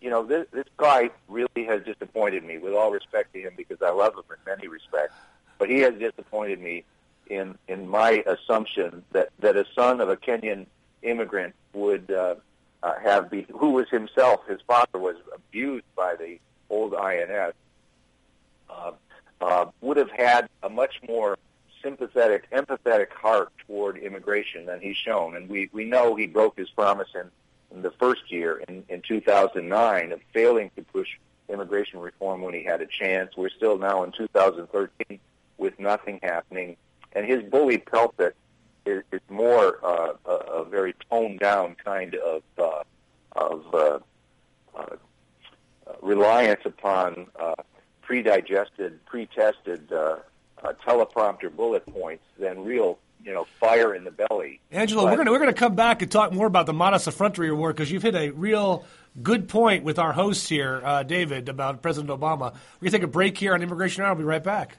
[0.00, 2.58] you know, this, this guy really has disappointed me.
[2.58, 5.14] With all respect to him, because I love him in many respects,
[5.58, 6.84] but he has disappointed me
[7.28, 10.66] in in my assumption that that a son of a Kenyan
[11.06, 12.34] immigrant would uh,
[12.82, 16.38] uh, have be who was himself his father was abused by the
[16.68, 17.54] old INS
[18.68, 18.92] uh,
[19.40, 21.36] uh, would have had a much more
[21.82, 26.70] sympathetic, empathetic heart toward immigration than he's shown, and we we know he broke his
[26.70, 27.30] promise in,
[27.70, 31.08] in the first year in, in 2009 of failing to push
[31.48, 33.36] immigration reform when he had a chance.
[33.36, 35.20] We're still now in 2013
[35.58, 36.76] with nothing happening,
[37.12, 38.34] and his bully pulpit
[38.86, 42.82] is, is more uh, a, a very toned down kind of uh,
[43.32, 43.98] of uh,
[44.76, 44.96] uh,
[46.02, 47.54] reliance upon uh,
[48.02, 50.16] pre-digested, pre-tested uh,
[50.62, 54.60] uh, teleprompter bullet points than real you know, fire in the belly.
[54.70, 57.50] Angelo, but, we're going we're gonna come back and talk more about the Modest Effrontery
[57.50, 58.84] Award because you've hit a real
[59.20, 62.52] good point with our host here, uh, David, about President Obama.
[62.80, 64.10] We're going to take a break here on Immigration Hour.
[64.10, 64.78] I'll be right back.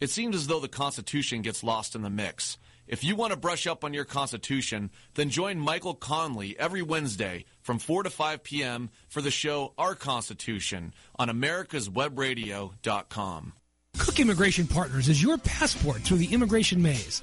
[0.00, 2.56] it seems as though the Constitution gets lost in the mix.
[2.86, 7.44] If you want to brush up on your Constitution, then join Michael Conley every Wednesday
[7.62, 8.90] from 4 to 5 p.m.
[9.08, 13.52] for the show Our Constitution on americaswebradio.com.
[13.98, 17.20] Cook Immigration Partners is your passport through the immigration maze.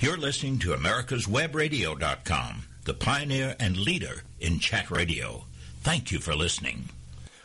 [0.00, 5.44] You're listening to America's americaswebradio.com the pioneer and leader in chat radio.
[5.82, 6.88] Thank you for listening.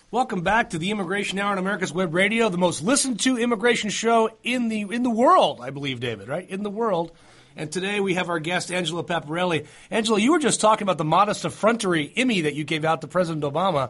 [0.10, 3.90] Welcome back to the Immigration Hour on America's Web Radio, the most listened to immigration
[3.90, 6.50] show in the in the world, I believe, David, right?
[6.50, 7.12] In the world.
[7.58, 9.68] And today we have our guest, Angelo Paparelli.
[9.92, 13.08] Angelo, you were just talking about the modest effrontery Emmy that you gave out to
[13.10, 13.90] President Obama.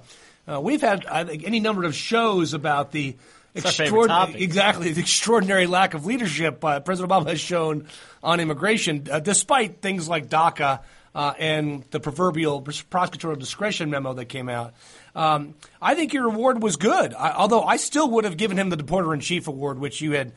[0.52, 3.16] Uh, we've had I think, any number of shows about the
[3.54, 7.86] extraordinary, exactly the extraordinary lack of leadership uh, President Obama has shown
[8.24, 10.80] on immigration, uh, despite things like DACA
[11.18, 14.74] uh, and the proverbial prosecutorial discretion memo that came out.
[15.18, 18.70] Um, I think your award was good, I, although I still would have given him
[18.70, 20.32] the Deporter in Chief award, which you had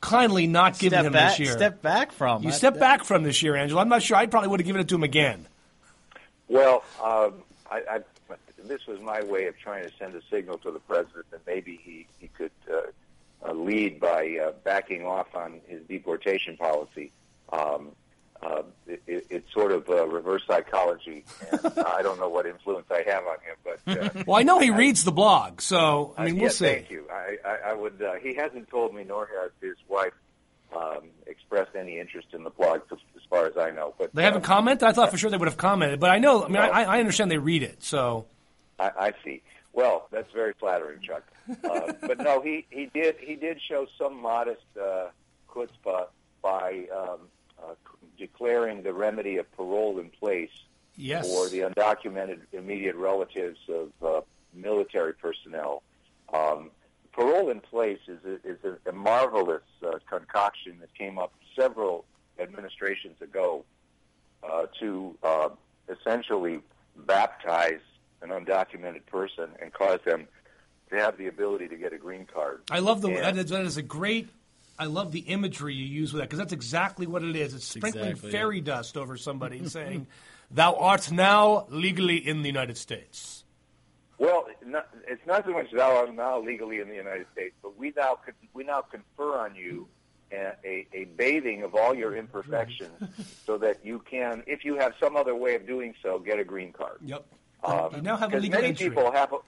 [0.00, 1.52] kindly not given step him back, this year.
[1.52, 2.42] Step back from.
[2.42, 3.80] You I- stepped back from this year, Angelo.
[3.80, 4.16] I'm not sure.
[4.16, 5.46] I probably would have given it to him again.
[6.48, 8.00] Well, um, I, I,
[8.64, 11.80] this was my way of trying to send a signal to the president that maybe
[11.82, 17.10] he he could uh, uh, lead by uh, backing off on his deportation policy.
[17.52, 17.92] Um,
[18.42, 22.86] uh, it, it, it's sort of uh, reverse psychology, and I don't know what influence
[22.90, 26.24] I have on him, but uh, Well, I know he reads the blog, so I
[26.24, 26.64] mean, uh, we'll yeah, see.
[26.66, 27.04] Thank you.
[27.12, 28.00] I, I, I would.
[28.00, 30.12] Uh, he hasn't told me, nor has his wife
[30.74, 32.98] um, expressed any interest in the blog, as,
[33.28, 33.94] far as I know.
[33.98, 34.88] But They haven't uh, commented.
[34.88, 36.40] I thought for sure they would have commented, but I know.
[36.42, 36.60] I mean, No.
[36.60, 37.82] I, I understand they read it.
[37.82, 38.26] So
[38.78, 39.42] I, I see.
[39.72, 41.24] Well, that's very flattering, Chuck.
[41.64, 45.08] Uh, but no, he, he did he did show some modest uh,
[45.48, 46.06] chutzpah
[46.42, 47.18] by um,
[47.62, 47.74] uh,
[48.20, 50.50] declaring the remedy of parole in place
[50.96, 54.20] yes, for the undocumented immediate relatives of uh,
[54.54, 55.82] military personnel.
[56.32, 56.70] Um,
[57.12, 62.04] parole in place is a, is a, a marvelous uh, concoction that came up several
[62.38, 63.64] administrations ago
[64.42, 65.48] uh, to uh,
[65.88, 66.60] essentially
[67.06, 67.80] baptize
[68.22, 70.28] an undocumented person and cause them
[70.90, 72.60] to have the ability to get a green card.
[72.70, 74.28] I love the And- that, is, that is a great.
[74.80, 77.52] I love the imagery you use with that because that's exactly what it is.
[77.52, 80.06] It's sprinkling Exactly, fairy dust over somebody and saying,
[80.50, 83.44] "Thou art now legally in the United States."
[84.16, 87.76] Well, not, it's not so much thou art now legally in the United States, but
[87.76, 88.18] we now
[88.54, 89.86] we now confer on you
[90.32, 92.90] a, a, a bathing of all your imperfections,
[93.46, 96.44] so that you can, if you have some other way of doing so, get a
[96.44, 97.00] green card.
[97.04, 97.26] Yep.
[97.64, 98.88] Um, you now have a 'cause legal many entry.
[98.88, 99.38] people have a,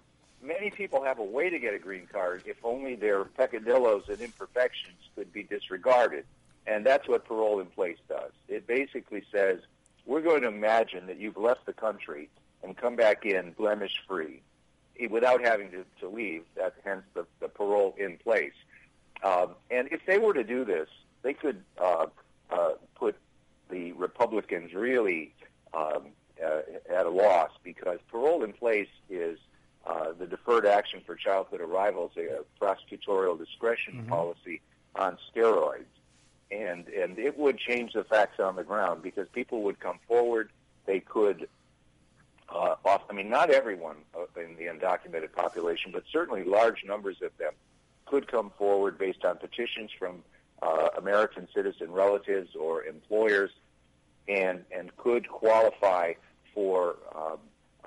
[0.43, 4.21] many people have a way to get a green card if only their peccadillos and
[4.21, 6.25] imperfections could be disregarded,
[6.67, 8.33] and that's what parole in place does.
[8.49, 9.61] It basically says
[10.07, 12.29] we're going to imagine that you've left the country
[12.63, 14.43] and come back in blemish free
[15.11, 16.45] without having to, to leave.
[16.57, 18.53] That hence the, the parole in place.
[19.23, 20.89] Um, and if they were to do this,
[21.23, 22.07] they could uh,
[22.51, 23.17] uh, put
[23.71, 25.33] the Republicans really
[25.73, 26.09] um,
[26.45, 26.61] uh,
[26.93, 29.39] at a loss because parole in place is
[29.87, 34.61] uh, the deferred action for childhood arrivals, a prosecutorial discretion policy
[34.95, 35.85] on steroids,
[36.51, 40.51] and and it would change the facts on the ground because people would come forward.
[40.87, 41.49] They could
[42.49, 47.17] uh, off, I mean, not everyone uh, in the undocumented population, but certainly large numbers
[47.23, 47.53] of them
[48.07, 50.23] could come forward based on petitions from
[50.61, 53.51] uh, American citizen relatives or employers,
[54.29, 56.13] and and could qualify
[56.55, 57.39] for um,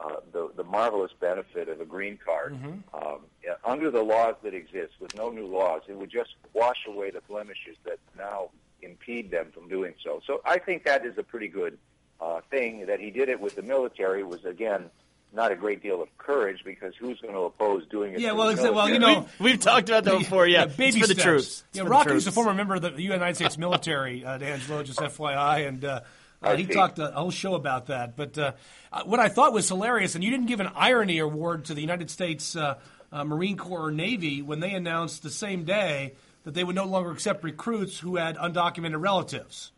[0.03, 2.57] uh, the the marvelous benefit of a green card.
[2.93, 3.19] Um,
[3.63, 7.21] under the laws that exist, with no new laws, it would just wash away the
[7.27, 8.49] blemishes that now
[8.81, 10.21] impede them from doing so.
[10.25, 11.77] So I think that is a pretty good
[12.21, 14.89] uh, thing that he did it with the military was again
[15.33, 18.19] not a great deal of courage because who's going to oppose doing it?
[18.21, 20.47] Yeah, well, the exa- well, you know, We've talked about that before.
[20.47, 21.23] Yeah, baby it's for the steps.
[21.23, 21.45] troops.
[21.45, 24.83] It's Yeah, for the Rocky's a former member of the United States military, uh, D'Angelo,
[24.83, 26.01] just FYI, and uh,
[26.45, 28.15] uh, he talked a whole show about that.
[28.15, 28.51] But uh,
[28.91, 31.81] uh, what I thought was hilarious, and you didn't give an irony award to the
[31.81, 32.79] United States uh,
[33.11, 36.85] uh, Marine Corps or Navy when they announced the same day that they would no
[36.85, 39.71] longer accept recruits who had undocumented relatives.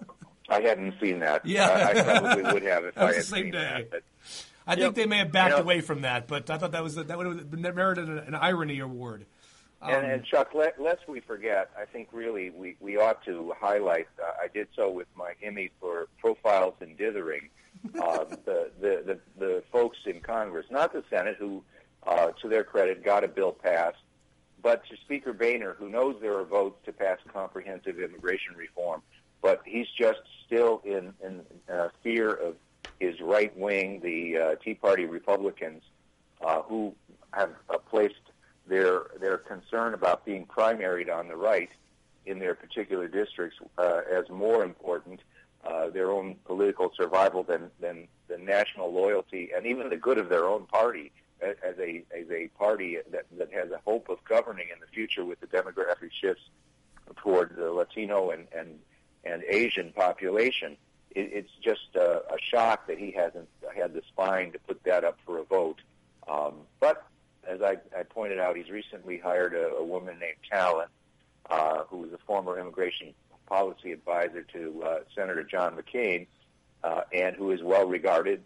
[0.48, 1.44] I hadn't seen that.
[1.46, 1.92] Yeah.
[1.94, 3.86] I, probably would have if I had the same seen day.
[3.90, 4.02] that.
[4.66, 7.16] I think they may have backed away from that, but I thought that was that
[7.16, 9.24] would have merited an, an irony award.
[9.82, 13.54] And, Um, and Chuck, let, lest we forget, I think really we, we ought to
[13.58, 14.08] highlight.
[14.20, 17.48] Uh, I did so with my Emmy for profiles in dithering.
[18.00, 21.62] Uh, the, the the the folks in Congress, not the Senate, who,
[22.06, 23.98] uh, to their credit, got a bill passed,
[24.62, 29.02] but to Speaker Boehner, who knows there are votes to pass comprehensive immigration reform,
[29.42, 32.56] but he's just still in in uh, fear of
[32.98, 35.82] his right wing, the uh, Tea Party Republicans,
[36.44, 36.92] uh, who
[37.32, 38.14] have uh, placed
[38.68, 41.70] their their concern about being primaried on the right
[42.26, 45.20] in their particular districts uh, as more important
[45.64, 50.28] uh, their own political survival than, than than national loyalty and even the good of
[50.28, 54.68] their own party as a as a party that that has a hope of governing
[54.72, 56.42] in the future with the demographic shifts
[57.16, 58.78] toward the Latino and and
[59.24, 60.76] and Asian population.
[61.10, 65.04] it, it's just a, a shock that he hasn't had the spine to put that
[65.04, 65.80] up for a vote.
[66.28, 67.06] Um, but
[67.48, 70.88] as I, I pointed out, he's recently hired a, a woman named Tallent,
[71.50, 73.14] uh, who was a former immigration
[73.46, 76.26] policy advisor to uh, Senator John McCain,
[76.84, 78.42] uh, and who is well regarded.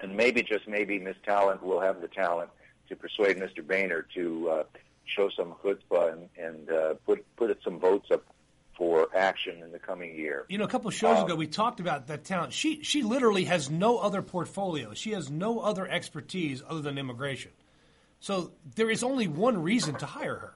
[0.00, 2.50] And maybe, just maybe, Miss Tallent will have the talent
[2.88, 3.66] to persuade Mr.
[3.66, 4.62] Boehner to uh,
[5.04, 8.24] show some chutzpah and, and uh, put put some votes up
[8.76, 10.44] for action in the coming year.
[10.48, 12.52] You know, a couple of shows Um, ago, we talked about that talent.
[12.52, 14.94] She she literally has no other portfolio.
[14.94, 17.52] She has no other expertise other than immigration.
[18.22, 20.54] So there is only one reason to hire her.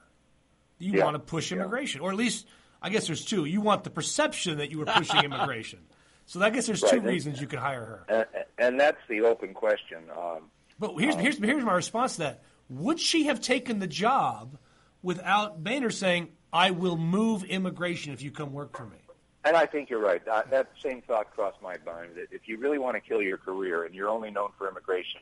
[0.79, 1.03] You Yeah.
[1.03, 1.57] want to push Yeah.
[1.57, 2.47] immigration, or at least
[2.81, 3.43] I guess there's two.
[3.43, 5.79] You want the perception that you were pushing immigration.
[6.27, 7.07] So I guess there's two Right.
[7.09, 8.05] reasons you could hire her.
[8.07, 10.09] And, and that's the open question.
[10.17, 10.49] Um,
[10.79, 12.43] But here's here's here's my response to that.
[12.69, 14.57] Would she have taken the job
[15.01, 18.99] without Boehner saying, "I will move immigration if you come work for me"?
[19.43, 20.23] And I think you're right.
[20.25, 23.37] That, that same thought crossed my mind that if you really want to kill your
[23.37, 25.19] career and you're only known for immigration,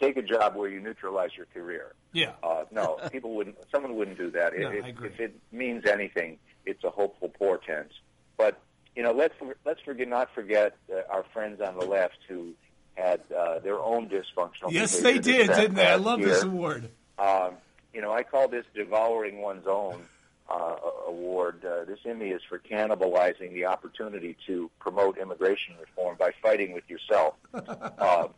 [0.00, 1.94] take a job where you neutralize your career.
[2.12, 2.32] Yeah.
[2.42, 3.56] Uh, no, people wouldn't.
[3.72, 4.52] Someone wouldn't do that.
[4.56, 5.08] No, if, I agree.
[5.08, 7.90] if it means anything, it's a hopeful portent.
[8.36, 8.60] But
[8.94, 9.34] you know, let's
[9.64, 12.54] let's forget not forget uh, our friends on the left who
[12.94, 14.70] had uh, their own dysfunctional.
[14.70, 15.86] Yes, they did, didn't they?
[15.86, 16.28] I love year.
[16.28, 16.90] this award.
[17.18, 17.52] Um,
[17.92, 20.02] you know, I call this devouring one's own
[20.48, 20.76] uh,
[21.06, 21.64] award.
[21.64, 26.84] Uh, this Emmy is for cannibalizing the opportunity to promote immigration reform by fighting with
[26.88, 27.34] yourself.
[27.54, 28.30] um,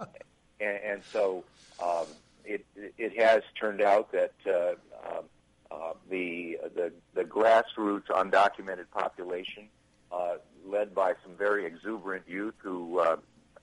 [0.61, 1.45] and, and so
[1.83, 2.07] um,
[2.45, 2.65] it
[2.99, 4.71] it has turned out that uh,
[5.09, 5.25] um,
[5.71, 9.69] uh, the the the grassroots undocumented population,
[10.13, 10.35] uh,
[10.67, 13.17] led by some very exuberant youth who, uh,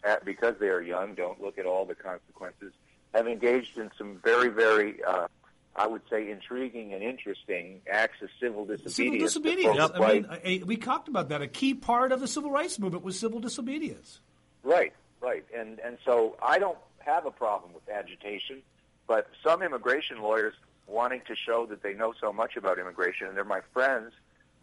[0.04, 2.72] at, because they are young, don't look at all the consequences,
[3.14, 5.28] have engaged in some very very uh,
[5.76, 9.34] I would say intriguing and interesting acts of civil Civil disobedience.
[9.36, 9.78] that disobedience.
[9.78, 11.42] folks I mean, like- I- we talked about that.
[11.44, 14.20] A key part of the civil rights movement was civil disobedience.
[14.64, 14.92] Right,
[15.28, 18.62] right, and and so I don't have a problem with agitation,
[19.08, 20.54] but some immigration lawyers
[20.88, 24.14] wanting to show that they know so much about immigration, and they're my friends,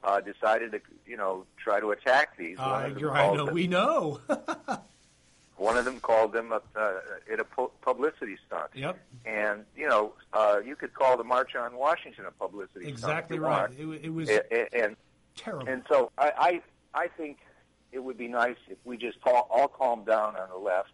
[0.02, 2.58] uh, decided to you know try to attack these.
[2.58, 2.88] Uh, I
[3.34, 3.46] know.
[3.46, 4.20] them- We know.
[5.56, 6.94] One of them called them a, uh,
[7.28, 8.70] it a pu- publicity stunt.
[8.74, 8.98] Yep.
[9.24, 13.78] And you know, uh, you could call the March on Washington a publicity exactly stunt.
[13.78, 13.98] you right.
[14.00, 14.28] It, it was
[14.72, 14.96] and
[15.36, 15.68] terrible.
[15.68, 16.60] and so I,
[16.94, 17.38] I, I think
[17.94, 20.90] it would be nice if we just all, calmed down on the left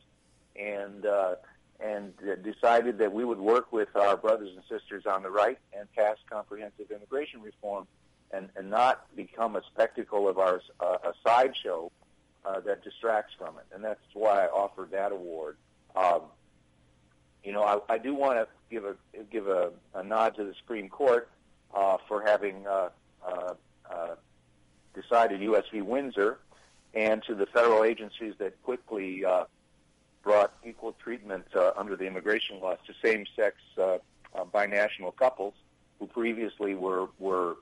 [0.55, 1.35] and uh,
[1.81, 5.91] and decided that we would work with our brothers and sisters on the right and
[5.95, 7.87] pass comprehensive immigration reform,
[8.33, 11.91] and, and not become a spectacle of our uh, a sideshow
[12.45, 13.65] uh, that distracts from it.
[13.75, 15.57] And that's why I offered that award.
[15.97, 16.23] Um,
[17.43, 18.95] you know, I, I do want to give a
[19.31, 21.31] give a, a nod to the Supreme Court
[21.75, 22.91] uh, for having uh,
[23.27, 23.55] uh,
[23.91, 24.15] uh,
[24.95, 25.65] decided U.S.
[25.73, 25.81] v.
[25.81, 26.39] Windsor,
[26.95, 29.45] and to the federal agencies that quickly uh,
[30.23, 33.83] brought equal treatment uh, under the immigration laws to same-sex uh,
[34.35, 35.55] uh, binational couples
[35.99, 37.57] who previously were were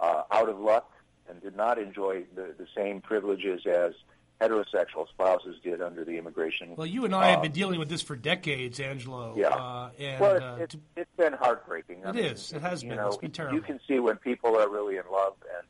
[0.00, 0.90] uh, out of luck
[1.28, 3.92] and did not enjoy the, the same privileges as
[4.40, 6.74] heterosexual spouses did under the immigration.
[6.74, 9.34] well, you and I have uh, been dealing with this for decades, Angelo.
[9.36, 9.48] Yeah.
[9.48, 12.04] Uh, and well, it's, uh, it's, it's been heartbreaking.
[12.04, 12.52] I It mean, is.
[12.52, 12.96] It has been.
[12.96, 13.56] Know, It's been terrible.
[13.56, 15.66] You can see when people are really in love, and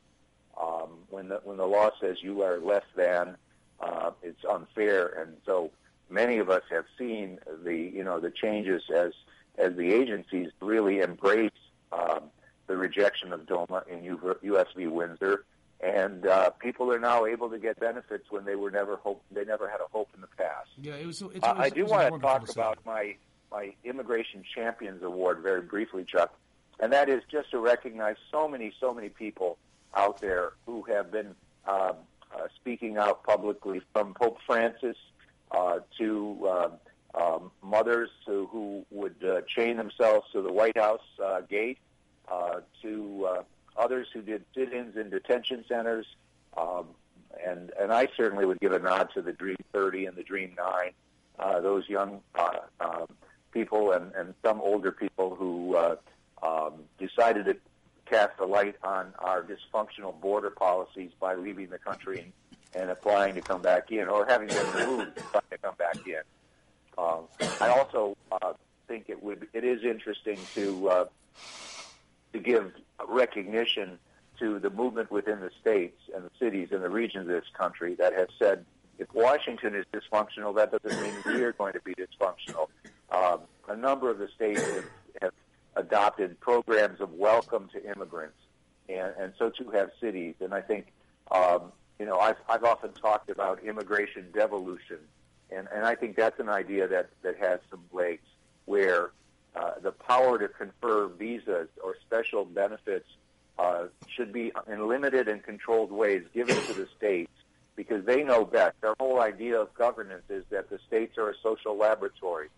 [0.61, 3.35] um, when the when the law says you are less than,
[3.79, 5.07] uh, it's unfair.
[5.07, 5.71] And so
[6.09, 9.13] many of us have seen the you know the changes as
[9.57, 11.51] as the agencies really embrace
[11.91, 12.23] um,
[12.67, 14.87] the rejection of DOMA in U- US v.
[14.87, 15.45] Windsor.
[15.81, 19.43] And uh, people are now able to get benefits when they were never hope they
[19.43, 20.69] never had a hope in the past.
[20.81, 21.21] yeah, it was.
[21.21, 23.15] It was Uh, I do want to talk about my
[23.51, 26.33] my Immigration Champions Award very briefly, Chuck,
[26.79, 29.57] and that is just to recognize so many so many people
[29.95, 31.35] out there who have been
[31.67, 31.93] um,
[32.33, 34.97] uh, speaking out publicly, from Pope Francis
[35.51, 36.71] uh, to um,
[37.21, 41.77] um, mothers who, who would uh, chain themselves to the White House uh, gate,
[42.31, 43.43] uh, to uh,
[43.77, 46.05] others who did sit-ins in detention centers.
[46.57, 46.87] Um,
[47.45, 50.53] and, and I certainly would give a nod to the Dream 30 and the Dream
[50.57, 50.91] 9,
[51.39, 53.07] uh, those young uh, um,
[53.51, 55.95] people and, and some older people who uh,
[56.41, 57.55] um, decided to
[58.05, 63.35] cast a light on our dysfunctional border policies by leaving the country and, and applying
[63.35, 66.21] to come back in, or having been removed to come back in.
[66.97, 67.25] Um,
[67.59, 68.53] I also uh,
[68.87, 71.05] think it would it is interesting to uh,
[72.33, 72.71] to give
[73.07, 73.97] recognition
[74.39, 77.95] to the movement within the states and the cities and the regions of this country
[77.95, 78.65] that have said
[78.99, 82.67] if Washington is dysfunctional, that doesn't mean we're going to be dysfunctional.
[83.11, 84.85] Um, a number of the states have,
[85.21, 85.31] have
[85.75, 88.37] adopted programs of welcome to immigrants,
[88.89, 90.35] and, and so too have cities.
[90.39, 90.87] And I think
[91.31, 94.99] um, you know, I've, I've often talked about immigration devolution,
[95.51, 98.23] and, and I think that's an idea that, that has some legs,
[98.65, 99.11] where
[99.55, 103.07] uh, the power to confer visas or special benefits
[103.59, 107.31] uh, should be in limited and controlled ways given to the states
[107.75, 108.75] because they know best.
[108.83, 112.49] Our whole idea of governance is that the states are a social laboratory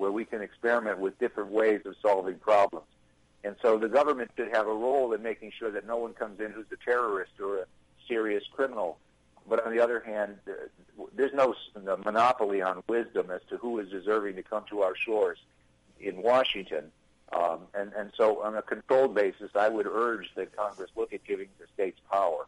[0.00, 2.86] where we can experiment with different ways of solving problems.
[3.44, 6.40] And so the government should have a role in making sure that no one comes
[6.40, 7.66] in who's a terrorist or a
[8.08, 8.96] serious criminal.
[9.46, 11.54] But on the other hand, uh, there's no
[12.04, 15.38] monopoly on wisdom as to who is deserving to come to our shores
[16.00, 16.90] in Washington.
[17.32, 21.24] Um, and, and so on a controlled basis, I would urge that Congress look at
[21.24, 22.46] giving the states power.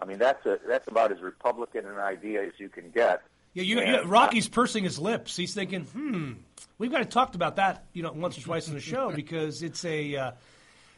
[0.00, 3.22] I mean, that's, a, that's about as Republican an idea as you can get.
[3.52, 5.36] Yeah, you, you, Rocky's pursing his lips.
[5.36, 6.32] He's thinking, hmm,
[6.78, 9.62] we've got to talk about that, you know, once or twice in the show because
[9.62, 10.30] it's a, uh,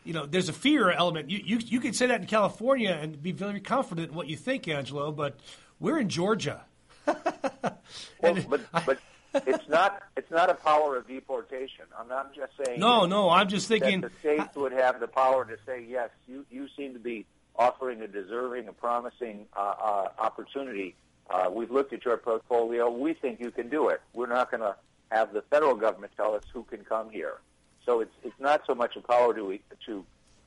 [0.05, 1.30] you know, there's a fear element.
[1.30, 4.36] You, you you can say that in California and be very confident in what you
[4.36, 5.38] think, Angelo, but
[5.80, 6.62] we're in Georgia.
[7.07, 8.98] well, but but
[9.34, 11.84] it's not it's not a power of deportation.
[11.98, 12.80] I'm not just saying.
[12.80, 16.11] No, no, I'm just thinking the states would have the power to say yes.
[16.28, 17.26] You you seem to be
[17.57, 20.94] offering a deserving, a promising uh, uh, opportunity.
[21.31, 22.91] Uh, we've looked at your portfolio.
[22.91, 24.01] We think you can do it.
[24.12, 24.77] We're not going to
[25.11, 27.39] have the federal government tell us who can come here.
[27.85, 30.05] So it's it's not so much a power to to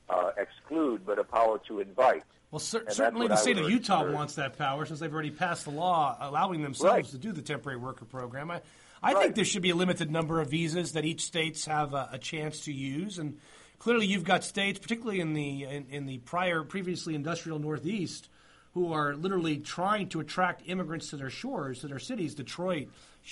[0.08, 2.22] uh, exclude, but a power to invite.
[2.50, 4.14] Well, cer- certainly the state of Utah urge.
[4.14, 7.04] wants that power since they've already passed the law allowing themselves right.
[7.06, 8.50] to do the temporary worker program.
[8.50, 8.62] I,
[9.02, 9.22] I right.
[9.22, 12.18] think there should be a limited number of visas that each states have a, a,
[12.18, 13.38] chance to use, and
[13.78, 18.28] clearly you've got states, particularly in the in, in the prior previously industrial Northeast,
[18.76, 22.34] who are literally trying to attract immigrants to their shores, to their cities.
[22.34, 22.88] Detroit,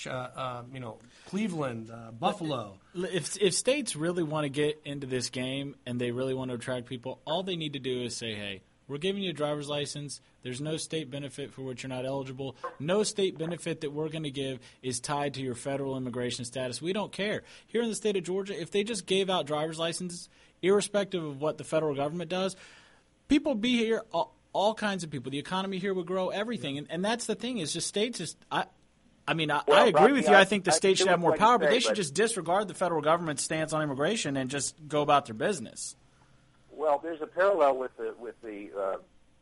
[0.07, 2.79] uh, uh, you know, Cleveland, uh, Buffalo.
[2.95, 6.55] If if states really want to get into this game and they really want to
[6.55, 9.69] attract people, all they need to do is say, "Hey, we're giving you a driver's
[9.69, 10.19] license.
[10.41, 12.55] There's no state benefit for which you're not eligible.
[12.79, 16.81] No state benefit that we're going to give is tied to your federal immigration status.
[16.81, 17.43] We don't care.
[17.67, 20.27] Here in the state of Georgia, if they just gave out driver's licenses,
[20.63, 22.55] irrespective of what the federal government does,
[23.27, 24.01] people be here.
[24.55, 25.29] All kinds of people.
[25.31, 26.29] The economy here would grow.
[26.29, 28.17] Everything, and, and that's the thing is just states.
[28.17, 28.65] Just I,
[29.27, 30.33] I mean, I, well, I agree with you.
[30.33, 32.13] I, I think the states should have more power, say, but they should but just
[32.13, 35.95] disregard the federal government's stance on immigration and just go about their business.
[36.71, 38.95] Well, there's a parallel with the with the uh,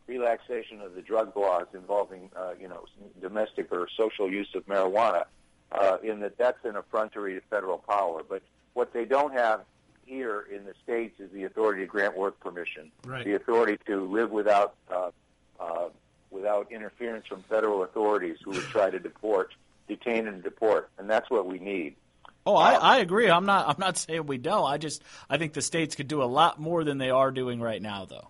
[0.08, 2.86] relaxation of the drug laws involving, uh, you know,
[3.22, 5.26] domestic or social use of marijuana,
[5.72, 8.24] uh, in that that's an effrontery to federal power.
[8.28, 8.42] But
[8.74, 9.62] what they don't have
[10.06, 13.26] here in the states is the authority to grant work permission, right.
[13.26, 15.12] the authority to live without uh,
[15.60, 15.90] uh,
[16.32, 19.54] without interference from federal authorities who would try to deport,
[19.88, 21.96] detain, and deport, and that's what we need.
[22.46, 23.30] Oh, I, I agree.
[23.30, 23.68] I'm not.
[23.70, 24.66] I'm not saying we don't.
[24.66, 27.62] I just I think the states could do a lot more than they are doing
[27.62, 28.30] right now, though.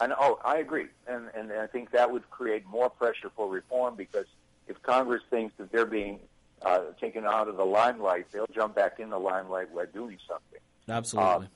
[0.00, 3.96] And oh, I agree, and and I think that would create more pressure for reform
[3.96, 4.26] because
[4.68, 6.20] if Congress thinks that they're being
[6.64, 10.60] uh, taken out of the limelight, they'll jump back in the limelight by doing something.
[10.88, 11.46] Absolutely.
[11.46, 11.48] Uh,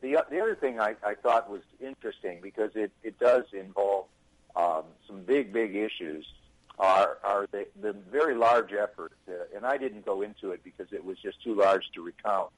[0.00, 4.06] the the other thing I, I thought was interesting because it it does involve
[4.56, 6.26] um, some big big issues
[6.78, 10.92] are are the, the very large effort, uh, and I didn't go into it because
[10.92, 12.50] it was just too large to recount.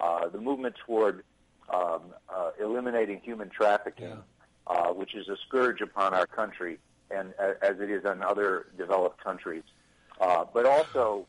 [0.00, 1.24] Uh, the movement toward
[1.72, 4.08] um, uh, eliminating human trafficking.
[4.08, 4.16] Yeah
[4.66, 6.78] uh, which is a scourge upon our country,
[7.10, 9.62] and uh, as it is on other developed countries.
[10.20, 11.26] Uh, but also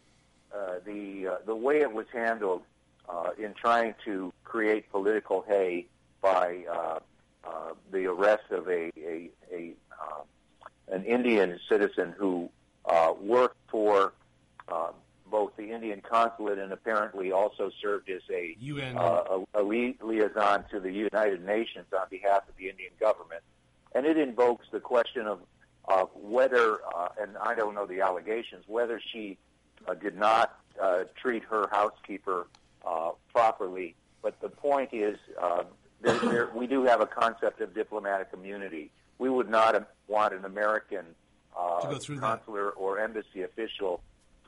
[0.54, 2.62] uh, the uh, the way it was handled
[3.10, 5.86] uh, in trying to create political hay
[6.22, 7.00] by uh,
[7.44, 7.50] uh,
[7.92, 10.22] the arrest of a a, a uh,
[10.88, 12.50] an Indian citizen who
[12.86, 14.14] uh, worked for
[14.68, 14.90] uh,
[15.30, 18.98] both the Indian consulate and apparently also served as a UN.
[18.98, 23.42] Uh, a, a liaison to the United Nations on behalf of the Indian government,
[23.94, 25.40] and it invokes the question of
[25.88, 29.38] of whether, uh, and I don't know the allegations, whether she
[29.88, 32.48] uh, did not uh, treat her housekeeper
[32.86, 33.96] uh, properly.
[34.22, 35.64] But the point is, uh,
[36.02, 38.92] there, there, we do have a concept of diplomatic immunity.
[39.18, 41.06] We would not want an American
[41.58, 42.72] uh, consular that.
[42.76, 44.02] or embassy official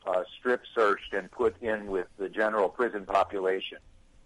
[0.06, 3.78] uh, strip searched and put in with the general prison population.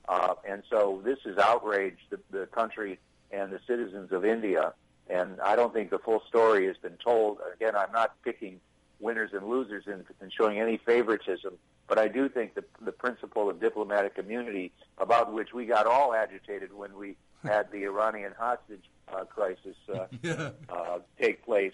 [0.08, 3.00] Uh, and so this has outraged the, the country
[3.32, 4.74] and the citizens of India.
[5.10, 7.40] And I don't think the full story has been told.
[7.54, 8.60] Again, I'm not picking
[9.02, 11.54] winners and losers and, and showing any favoritism,
[11.88, 16.14] but I do think the, the principle of diplomatic immunity, about which we got all
[16.14, 18.84] agitated when we had the Iranian hostage
[19.14, 20.06] uh, crisis uh,
[20.70, 21.74] uh, take place,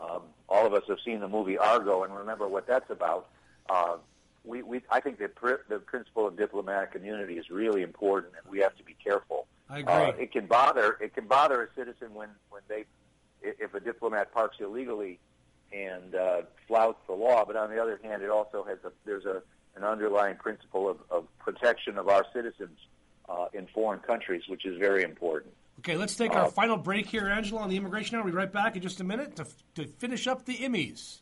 [0.00, 3.28] um, all of us have seen the movie Argo and remember what that's about.
[3.70, 3.96] Uh,
[4.44, 8.50] we, we, I think the, pr- the principle of diplomatic immunity is really important, and
[8.50, 9.46] we have to be careful.
[9.70, 9.94] I agree.
[9.94, 12.84] Uh, it can bother it can bother a citizen when when they
[13.40, 15.18] if a diplomat parks illegally
[15.72, 17.44] and uh, flouts the law.
[17.44, 19.42] But on the other hand, it also has a there's a
[19.74, 22.78] an underlying principle of, of protection of our citizens
[23.28, 25.54] uh, in foreign countries, which is very important.
[25.78, 28.22] Okay, let's take our final break here, Angelo, on the immigration hour.
[28.22, 29.46] We'll be right back in just a minute to,
[29.76, 31.21] to finish up the Emmys.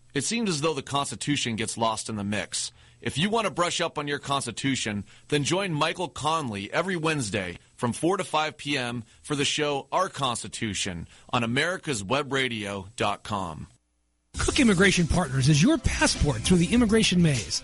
[0.13, 2.71] it seems as though the Constitution gets lost in the mix.
[3.01, 7.57] If you want to brush up on your Constitution, then join Michael Conley every Wednesday
[7.75, 9.03] from 4 to 5 p.m.
[9.23, 13.67] for the show Our Constitution on americaswebradio.com.
[14.37, 17.61] Cook Immigration Partners is your passport through the immigration maze.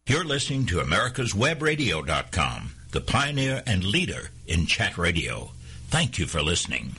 [0.07, 5.53] You're listening to America's americaswebradio.com, the pioneer and leader in chat radio.
[5.89, 6.97] Thank you for listening.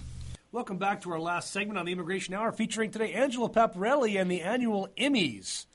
[0.51, 4.31] Welcome back to our last segment on the Immigration Hour, featuring today Angelo Paparelli and
[4.31, 5.67] the annual Emmys.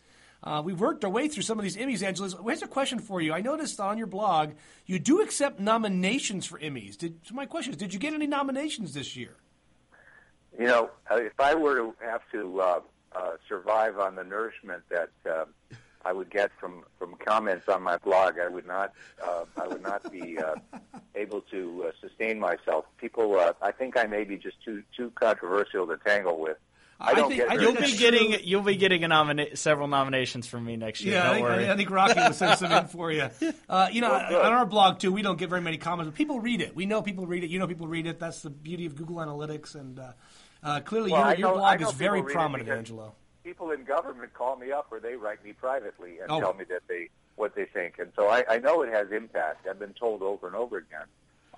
[0.47, 2.30] Uh, we've worked our way through some of these Emmys, Angelo.
[2.44, 3.32] Here's a question for you.
[3.32, 4.53] I noticed on your blog
[4.86, 6.97] you do accept nominations for Emmys.
[6.97, 9.34] Did, so my question is, did you get any nominations this year?
[10.57, 12.80] You know, uh, if I were to have to uh,
[13.12, 15.47] uh, survive on the nourishment that uh,
[16.05, 19.82] I would get from, from comments on my blog, I would not uh, I would
[19.82, 20.38] not be
[21.16, 22.84] able to sustain myself.
[22.99, 26.59] People, I think I may be just too too controversial to tangle with.
[26.99, 28.40] I don't think- get You'll be that's getting true.
[28.42, 31.14] you'll be getting a nomina- several nominations from me next year.
[31.14, 31.70] Yeah, I Don't think, worry.
[31.70, 33.28] I think Rocky will send some in for you.
[33.68, 36.16] Uh, you know, Well, on our blog too, we don't get very many comments, but
[36.16, 36.74] people read it.
[36.74, 37.51] We know people read it.
[37.51, 38.18] You know, people read it.
[38.18, 40.12] That's the beauty of Google Analytics, and uh,
[40.62, 43.14] uh, clearly, Well, your, your know- blog is very people read it prominent, Angelo.
[43.44, 46.40] people in government call me up or they write me privately and Oh.
[46.40, 49.66] tell me that they what they think, and so I, I know it has impact.
[49.68, 51.05] I've been told over and over again.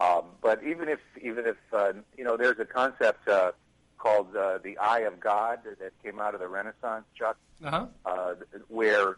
[0.00, 3.52] Um, but even if even if uh, you know, there's a concept uh,
[3.98, 7.86] called uh, the Eye of God that came out of the Renaissance, Chuck, Uh-huh.
[8.06, 8.34] uh,
[8.68, 9.16] where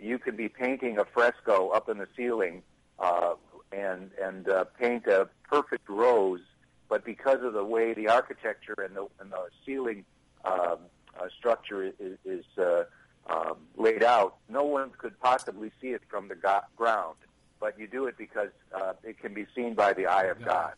[0.00, 2.62] you could be painting a fresco up in the ceiling
[2.98, 3.34] uh,
[3.70, 6.40] and and uh, paint a perfect rose,
[6.88, 10.04] but because of the way the architecture and the and the ceiling
[10.44, 10.78] um,
[11.18, 12.84] uh, structure is, is uh,
[13.28, 17.16] um, laid out, no one could possibly see it from the go- ground.
[17.60, 20.72] But you do it because uh, it can be seen by the eye of God,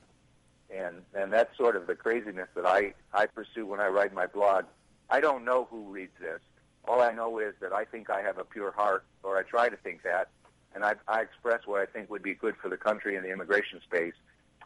[0.76, 4.26] and and that's sort of the craziness that I I pursue when I write my
[4.26, 4.64] blog.
[5.10, 6.40] I don't know who reads this.
[6.86, 9.68] All I know is that I think I have a pure heart, or I try
[9.68, 10.28] to think that,
[10.74, 13.30] and I, I express what I think would be good for the country in the
[13.30, 14.14] immigration space.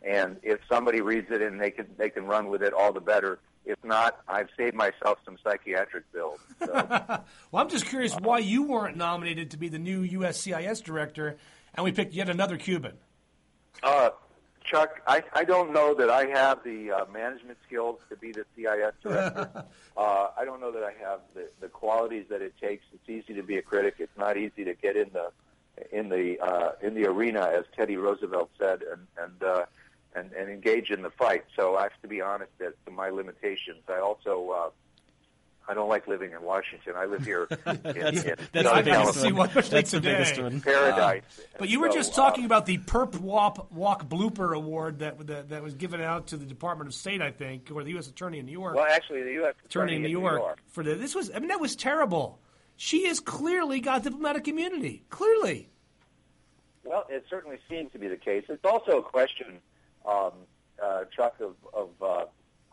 [0.03, 3.01] And if somebody reads it and they can they can run with it, all the
[3.01, 3.39] better.
[3.65, 6.41] If not, I've saved myself some psychiatric bills.
[6.65, 6.75] So.
[7.51, 11.37] Well, I'm just curious why you weren't nominated to be the new USCIS director,
[11.75, 12.97] and we picked yet another Cuban.
[13.83, 14.11] Uh,
[14.69, 18.45] Chuck, I, I don't know that I have the uh, management skills to be the
[18.55, 19.64] CIS director.
[19.97, 22.85] uh, I don't know that I have the, the qualities that it takes.
[22.93, 23.95] It's easy to be a critic.
[23.99, 25.31] It's not easy to get in the
[25.93, 29.64] in the uh, in the arena, as Teddy Roosevelt said, and and, uh,
[30.14, 31.45] and and engage in the fight.
[31.57, 33.83] So I have to be honest as to my limitations.
[33.89, 34.71] I also uh,
[35.69, 36.95] I don't like living in Washington.
[36.97, 39.51] I live here in, in That's Southern the biggest see California, one.
[39.55, 40.12] That's the today.
[40.14, 40.61] biggest one.
[40.62, 41.23] paradise.
[41.59, 45.27] But you were So, just uh, talking about the Perp Walk, Walk Blooper Award that,
[45.27, 48.09] that that was given out to the Department of State, I think, or the U.S.
[48.09, 48.77] Attorney in New York.
[48.77, 49.55] Well, actually, the U.S.
[49.66, 52.41] Attorney in New York, for the this was I mean that was terrible.
[52.77, 55.05] She has clearly got diplomatic immunity.
[55.11, 55.69] Clearly,
[56.85, 58.45] Well, it certainly seems to be the case.
[58.49, 59.59] It's also a question,
[60.07, 60.31] um,
[60.83, 62.25] uh, Chuck, of, of uh,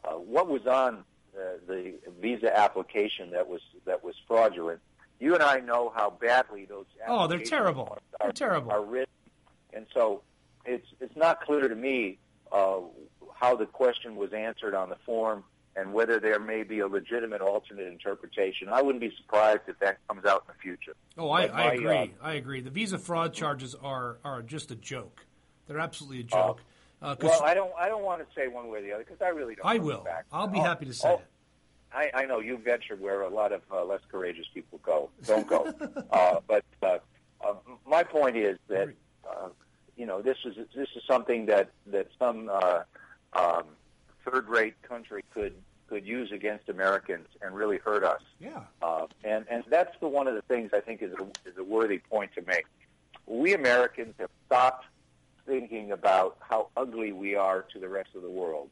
[0.08, 1.04] uh, what was on
[1.38, 4.80] uh, the visa application that was that was fraudulent.
[5.20, 6.86] You and I know how badly those.
[7.08, 7.88] Oh, they're terrible.
[7.92, 8.72] Are, They're terrible.
[8.72, 9.14] Are written,
[9.74, 10.22] and so
[10.66, 12.18] it's it's not clear to me
[12.52, 12.80] uh,
[13.34, 15.44] how the question was answered on the form
[15.76, 18.70] and whether there may be a legitimate alternate interpretation.
[18.70, 20.96] I wouldn't be surprised if that comes out in the future.
[21.18, 21.96] oh, I, I agree.
[21.96, 22.62] uh, I agree.
[22.62, 25.26] The visa fraud charges are are just a joke.
[25.68, 26.60] They're absolutely a joke.
[26.60, 26.64] Uh,
[27.02, 27.72] 'cause Well, I don't.
[27.78, 29.66] I don't want to say one way or the other because I really don't.
[29.66, 30.04] I will.
[30.04, 30.28] facts.
[30.32, 31.26] I'll be happy to say oh, it.
[31.94, 35.10] I, I know you venture where a lot of uh, less courageous people go.
[35.26, 35.74] Don't go.
[36.12, 36.98] uh, but uh,
[37.42, 37.54] uh,
[37.88, 38.90] my point is that
[39.30, 39.50] uh,
[39.96, 42.82] you know this is this is something that that some uh,
[43.34, 43.64] um,
[44.26, 45.56] third-rate country could
[45.88, 48.22] could use against Americans and really hurt us.
[48.40, 48.62] Yeah.
[48.82, 51.64] Uh, and and that's the one of the things I think is a, is a
[51.64, 52.66] worthy point to make.
[53.28, 54.86] We Americans have stopped
[55.46, 58.70] thinking about how ugly we are to the rest of the world,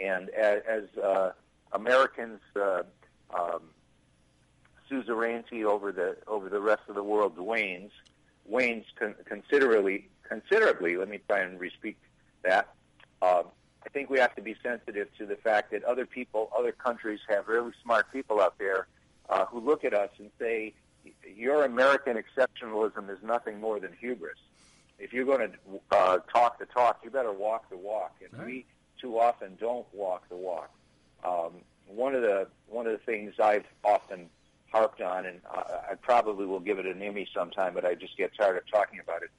[0.00, 1.32] and as, as uh,
[1.72, 2.82] Americans uh,
[3.34, 3.62] um,
[4.88, 7.92] suzerainty over the over the rest of the world wanes,
[8.44, 10.08] wanes con- considerably.
[10.28, 11.96] Considerably, let me try and re-speak
[12.42, 12.68] that.
[13.22, 13.44] Um,
[13.84, 17.20] I think we have to be sensitive to the fact that other people, other countries
[17.28, 18.88] have really smart people out there
[19.28, 20.74] uh, who look at us and say,
[21.36, 24.38] "Your American exceptionalism is nothing more than hubris.
[24.98, 28.46] If you're going to uh, talk the talk, you better walk the walk." And Right.
[28.46, 28.66] we
[29.00, 30.70] too often don't walk the walk.
[31.24, 34.28] Um, one of the one of the things I've often
[34.72, 38.16] harped on, and I, I probably will give it an Emmy sometime, but I just
[38.16, 39.30] get tired of talking about it,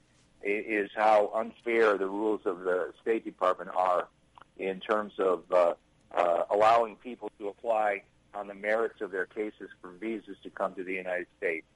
[0.42, 4.08] is how unfair the rules of the State Department are
[4.56, 5.74] in terms of uh,
[6.16, 8.02] uh, allowing people to apply
[8.34, 11.66] on the merits of their cases for visas to come to the United States.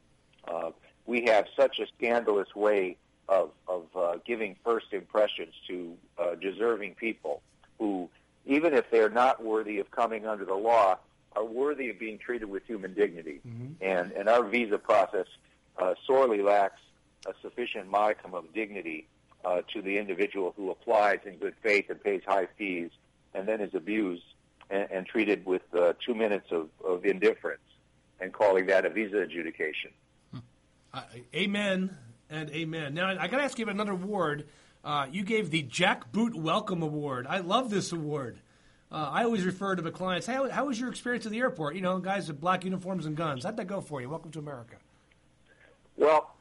[0.47, 0.71] Uh,
[1.07, 2.97] we have such a scandalous way
[3.29, 7.43] of, of uh, giving first impressions to uh, deserving people
[7.79, 8.09] who,
[8.47, 10.99] even if they're not worthy of coming under the law,
[11.35, 13.41] are worthy of being treated with human dignity.
[13.81, 15.27] And, and our visa process
[15.79, 16.81] uh, sorely lacks
[17.27, 19.07] a sufficient modicum of dignity
[19.45, 22.91] uh, to the individual who applies in good faith and pays high fees
[23.35, 24.25] and then is abused
[24.71, 27.63] and, and treated with uh, two minutes of, of indifference
[28.21, 29.91] and calling that a visa adjudication.
[30.93, 31.03] Uh,
[31.35, 31.97] amen
[32.33, 32.95] and amen.
[32.95, 34.47] Now, I got to ask you about another award.
[34.83, 37.27] Uh, you gave the Jack Boot Welcome Award.
[37.29, 38.39] I love this award.
[38.91, 41.77] Uh, I always refer to the clients, hey, how, was your experience at the airport?
[41.77, 43.45] You know, guys with black uniforms and guns.
[43.45, 44.09] How'd that go for you?
[44.09, 44.77] Welcome to America.
[45.97, 46.35] Well,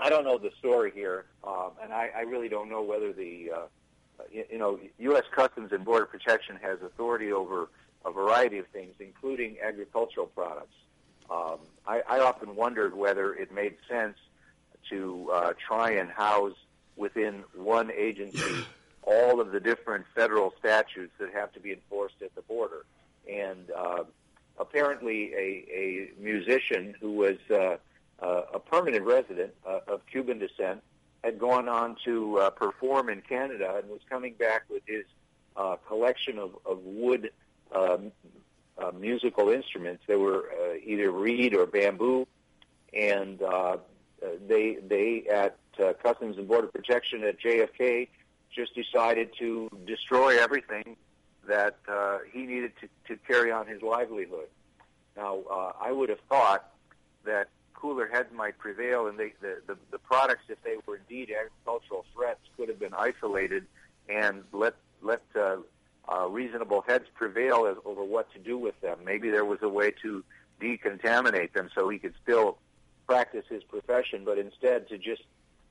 [0.00, 3.50] I don't know the story here, um, and I, I really don't know whether the
[3.54, 5.24] uh, you, you know U.S.
[5.32, 7.68] Customs and Border Protection has authority over
[8.04, 10.74] a variety of things, including agricultural products.
[11.30, 14.16] Um, I, I often wondered whether it made sense
[14.90, 16.56] to uh, try and house
[16.96, 18.64] within one agency
[19.02, 22.84] all of the different federal statutes that have to be enforced at the border.
[23.30, 24.04] And uh,
[24.58, 27.76] apparently, a, a musician who was uh,
[28.20, 30.82] uh, a permanent resident uh, of Cuban descent
[31.22, 35.04] had gone on to uh, perform in Canada and was coming back with his
[35.56, 37.30] uh, collection of, of wood
[37.74, 38.12] um,
[38.78, 40.02] uh, musical instruments.
[40.06, 42.26] They were uh, either reed or bamboo,
[42.92, 43.76] and uh, uh,
[44.46, 48.08] they they at uh, Customs and Border Protection at JFK
[48.54, 50.96] just decided to destroy everything
[51.46, 54.46] that uh, he needed to, to carry on his livelihood.
[55.16, 56.70] Now, uh, I would have thought
[57.24, 61.30] that cooler heads might prevail, and they, the, the the products, if they were indeed
[61.30, 63.66] agricultural threats, could have been isolated
[64.08, 65.56] and let let uh,
[66.10, 68.98] uh, reasonable heads prevail as, over what to do with them.
[69.04, 70.24] Maybe there was a way to
[70.60, 72.58] decontaminate them so he could still
[73.06, 75.22] practice his profession, but instead to just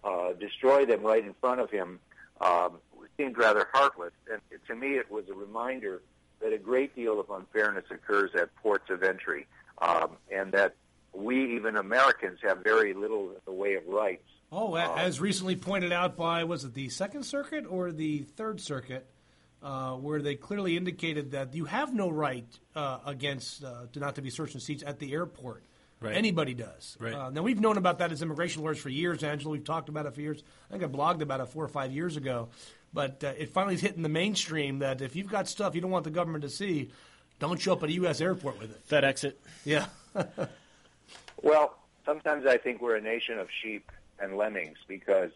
[0.03, 1.99] uh, destroy them right in front of him
[2.41, 2.77] um,
[3.17, 4.11] seemed rather heartless.
[4.31, 6.01] And to me, it was a reminder
[6.41, 9.47] that a great deal of unfairness occurs at ports of entry,
[9.81, 10.75] um, and that
[11.13, 14.23] we, even Americans, have very little in the way of rights.
[14.51, 18.59] Oh, a- as recently pointed out by, was it the Second Circuit or the Third
[18.59, 19.07] Circuit,
[19.61, 24.15] uh, where they clearly indicated that you have no right uh, against uh, to not
[24.15, 25.63] to be searching seats at the airport.
[26.03, 26.15] Right.
[26.15, 26.97] Anybody does.
[26.99, 27.13] Right.
[27.13, 29.51] Uh, now we've known about that as immigration lawyers for years, Angelo.
[29.51, 30.43] We've talked about it for years.
[30.69, 32.49] I think I blogged about it four or five years ago,
[32.93, 35.91] but uh, it finally is hitting the mainstream that if you've got stuff you don't
[35.91, 36.91] want the government to see,
[37.39, 38.21] don't show up at a U.S.
[38.21, 38.87] airport with it.
[38.87, 39.39] FedEx it.
[39.65, 39.87] Yeah.
[41.43, 41.75] Well,
[42.05, 45.31] sometimes I think we're a nation of sheep and lemmings because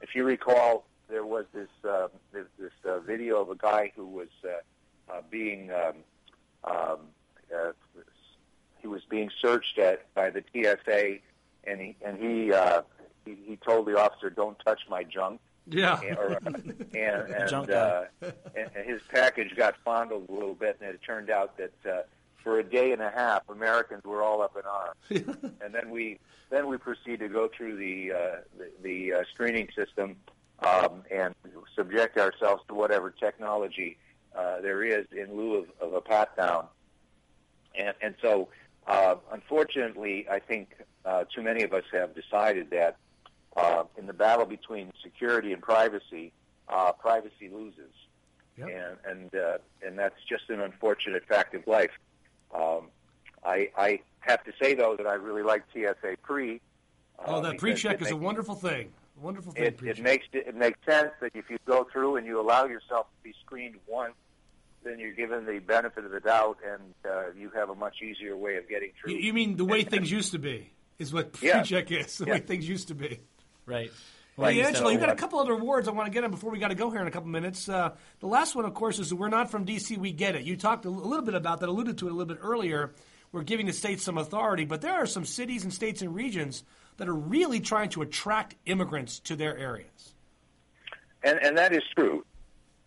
[0.00, 4.06] if you recall, there was this uh, this, this uh, video of a guy who
[4.06, 5.94] was uh, uh, being um,
[6.64, 6.98] um,
[7.54, 7.72] uh,
[8.82, 11.18] he was being searched at by the TSA,
[11.64, 12.82] and he and he uh,
[13.24, 16.00] he, he told the officer, "Don't touch my junk." Yeah.
[16.00, 20.78] and, or, and, and, Junk uh, and, and his package got fondled a little bit,
[20.80, 22.02] and it turned out that uh,
[22.42, 25.38] for a day and a half, Americans were all up in arms.
[25.60, 26.18] and then we
[26.50, 28.16] then we proceed to go through the uh,
[28.58, 30.16] the, the uh, screening system
[30.60, 31.34] um, and
[31.76, 33.96] subject ourselves to whatever technology
[34.36, 36.66] uh, there is in lieu of, of a pat down.
[37.74, 38.48] And, and so,
[38.86, 42.96] uh, unfortunately, I think uh, too many of us have decided that
[43.56, 46.32] uh, in the battle between security and privacy,
[46.68, 47.92] uh, privacy loses,
[48.58, 48.68] Yep.
[48.68, 48.96] and
[49.32, 51.90] and uh, and that's just an unfortunate fact of life.
[52.54, 52.88] Um,
[53.44, 56.60] I, I have to say though that I really like TSA Pre,
[57.24, 58.90] Oh, that pre-check is a wonderful thing.
[59.20, 59.64] Wonderful thing.
[59.64, 63.06] It, it makes it makes sense that if you go through and you allow yourself
[63.06, 64.14] to be screened once,
[64.84, 68.36] then you're given the benefit of the doubt, and uh, you have a much easier
[68.36, 69.12] way of getting through.
[69.12, 71.60] You, you mean the way things used to be is what Yeah.
[71.60, 72.18] pre-check is.
[72.18, 72.32] The Yeah.
[72.34, 73.20] way things used to be.
[73.66, 73.86] Right.
[73.88, 73.92] Hey,
[74.36, 76.50] Well, Angelo, you got a uh, couple other awards I want to get on before
[76.50, 77.68] we got to go here in a couple minutes.
[77.68, 80.42] Uh, the last one, of course, is We're Not From D.C., We Get It.
[80.44, 82.94] You talked a little bit about that, alluded to it a little bit earlier.
[83.30, 86.64] We're giving the states some authority, but there are some cities and states and regions
[86.96, 90.14] that are really trying to attract immigrants to their areas.
[91.22, 92.24] and and that is true.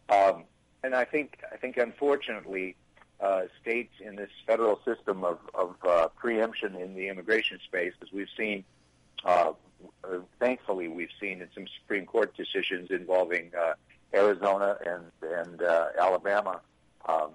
[0.09, 0.43] Um,
[0.85, 2.75] and I think I think unfortunately,
[3.19, 8.11] uh, states in this federal system of, of uh, preemption in the immigration space, as
[8.11, 8.63] we've seen,
[9.25, 9.53] uh,
[10.03, 10.07] uh,
[10.39, 13.73] thankfully we've seen in some Supreme Court decisions involving uh,
[14.13, 16.61] Arizona and and uh, Alabama,
[17.07, 17.31] um,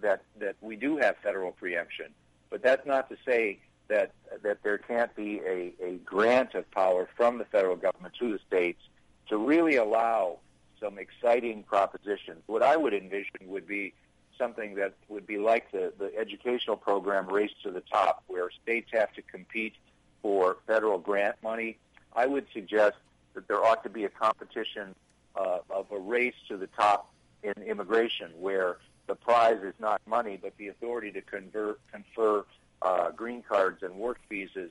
[0.00, 2.06] that that we do have federal preemption.
[2.50, 3.58] But that's not to say
[3.88, 4.12] that
[4.44, 8.38] that there can't be a, a grant of power from the federal government to the
[8.46, 8.80] states
[9.28, 10.38] to really allow
[10.80, 12.42] some exciting propositions.
[12.46, 13.94] What I would envision would be
[14.38, 18.90] something that would be like the, the educational program Race to the Top, where states
[18.92, 19.74] have to compete
[20.22, 21.78] for federal grant money.
[22.14, 22.96] I would suggest
[23.34, 24.94] that there ought to be a competition
[25.36, 27.12] uh, of a race to the top
[27.42, 32.44] in immigration, where the prize is not money, but the authority to convert, confer
[32.82, 34.70] uh, green cards and work visas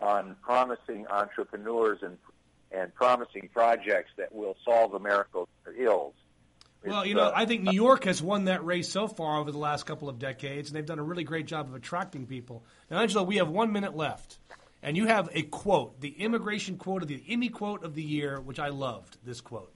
[0.00, 2.18] on promising entrepreneurs and
[2.72, 5.46] and promising projects that will solve America's
[5.76, 6.14] ills.
[6.84, 9.38] Well, It's, you know, uh, I think New York has won that race so far
[9.38, 12.26] over the last couple of decades, and they've done a really great job of attracting
[12.26, 12.64] people.
[12.90, 14.38] Now, Angelo, we have one minute left,
[14.82, 18.40] and you have a quote, the immigration quote of the IMMY quote of the year,
[18.40, 19.16] which I loved.
[19.24, 19.72] This quote.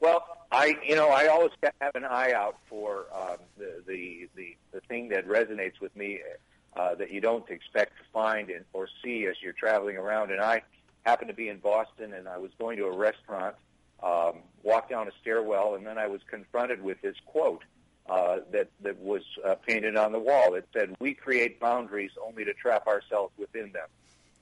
[0.00, 4.56] Well, I you know I always have an eye out for um, the, the the
[4.72, 6.20] the thing that resonates with me
[6.76, 10.30] uh, that you don't expect to find and or see as you're traveling around.
[10.30, 10.62] And I
[11.06, 13.54] happened to be in Boston, and I was going to a restaurant,
[14.02, 17.62] um, walked down a stairwell, and then I was confronted with this quote
[18.08, 20.54] uh, that that was uh, painted on the wall.
[20.54, 23.88] It said, "We create boundaries only to trap ourselves within them."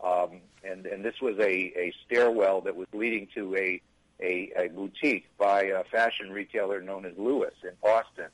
[0.03, 1.53] Um, and and this was a,
[1.87, 3.81] a stairwell that was leading to a
[4.21, 8.29] a, a boutique by a fashion retailer known as Louis in Boston.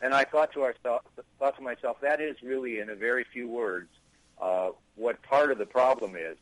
[0.00, 1.04] And I thought to ourselves,
[1.38, 3.90] thought to myself, that is really, in a very few words,
[4.40, 6.36] uh, what part of the problem is.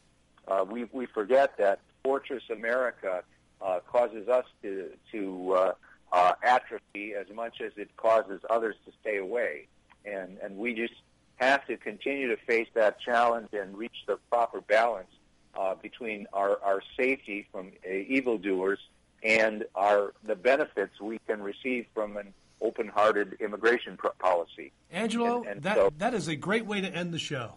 [0.49, 3.23] Uh, we we forget that Fortress America
[3.61, 5.73] uh, causes us to to uh,
[6.13, 9.67] uh, atrophy as much as it causes others to stay away,
[10.05, 10.95] and and we just
[11.37, 15.11] have to continue to face that challenge and reach the proper balance
[15.55, 18.79] uh, between our, our safety from uh, evildoers
[19.23, 22.33] and our the benefits we can receive from an
[22.63, 24.73] open-hearted immigration pro- policy.
[24.91, 27.57] Angelo, And- and that, so- that is a great way to end the show.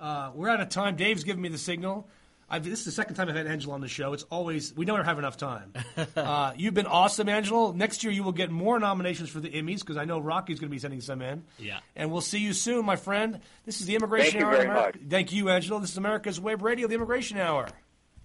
[0.00, 0.96] Uh, we're out of time.
[0.96, 2.08] Dave's giving me the signal.
[2.48, 4.12] I've, this is the second time I've had Angelo on the show.
[4.12, 5.72] It's always we never have enough time.
[6.16, 7.72] uh, you've been awesome, Angelo.
[7.72, 10.68] Next year you will get more nominations for the Emmys because I know Rocky's going
[10.68, 11.44] to be sending some in.
[11.58, 11.78] Yeah.
[11.96, 13.40] And we'll see you soon, my friend.
[13.64, 14.52] This is the Immigration Thank you Hour.
[14.52, 14.98] very America.
[14.98, 15.10] much.
[15.10, 15.80] Thank you, Angelo.
[15.80, 17.68] This is America's Web Radio, the Immigration Hour.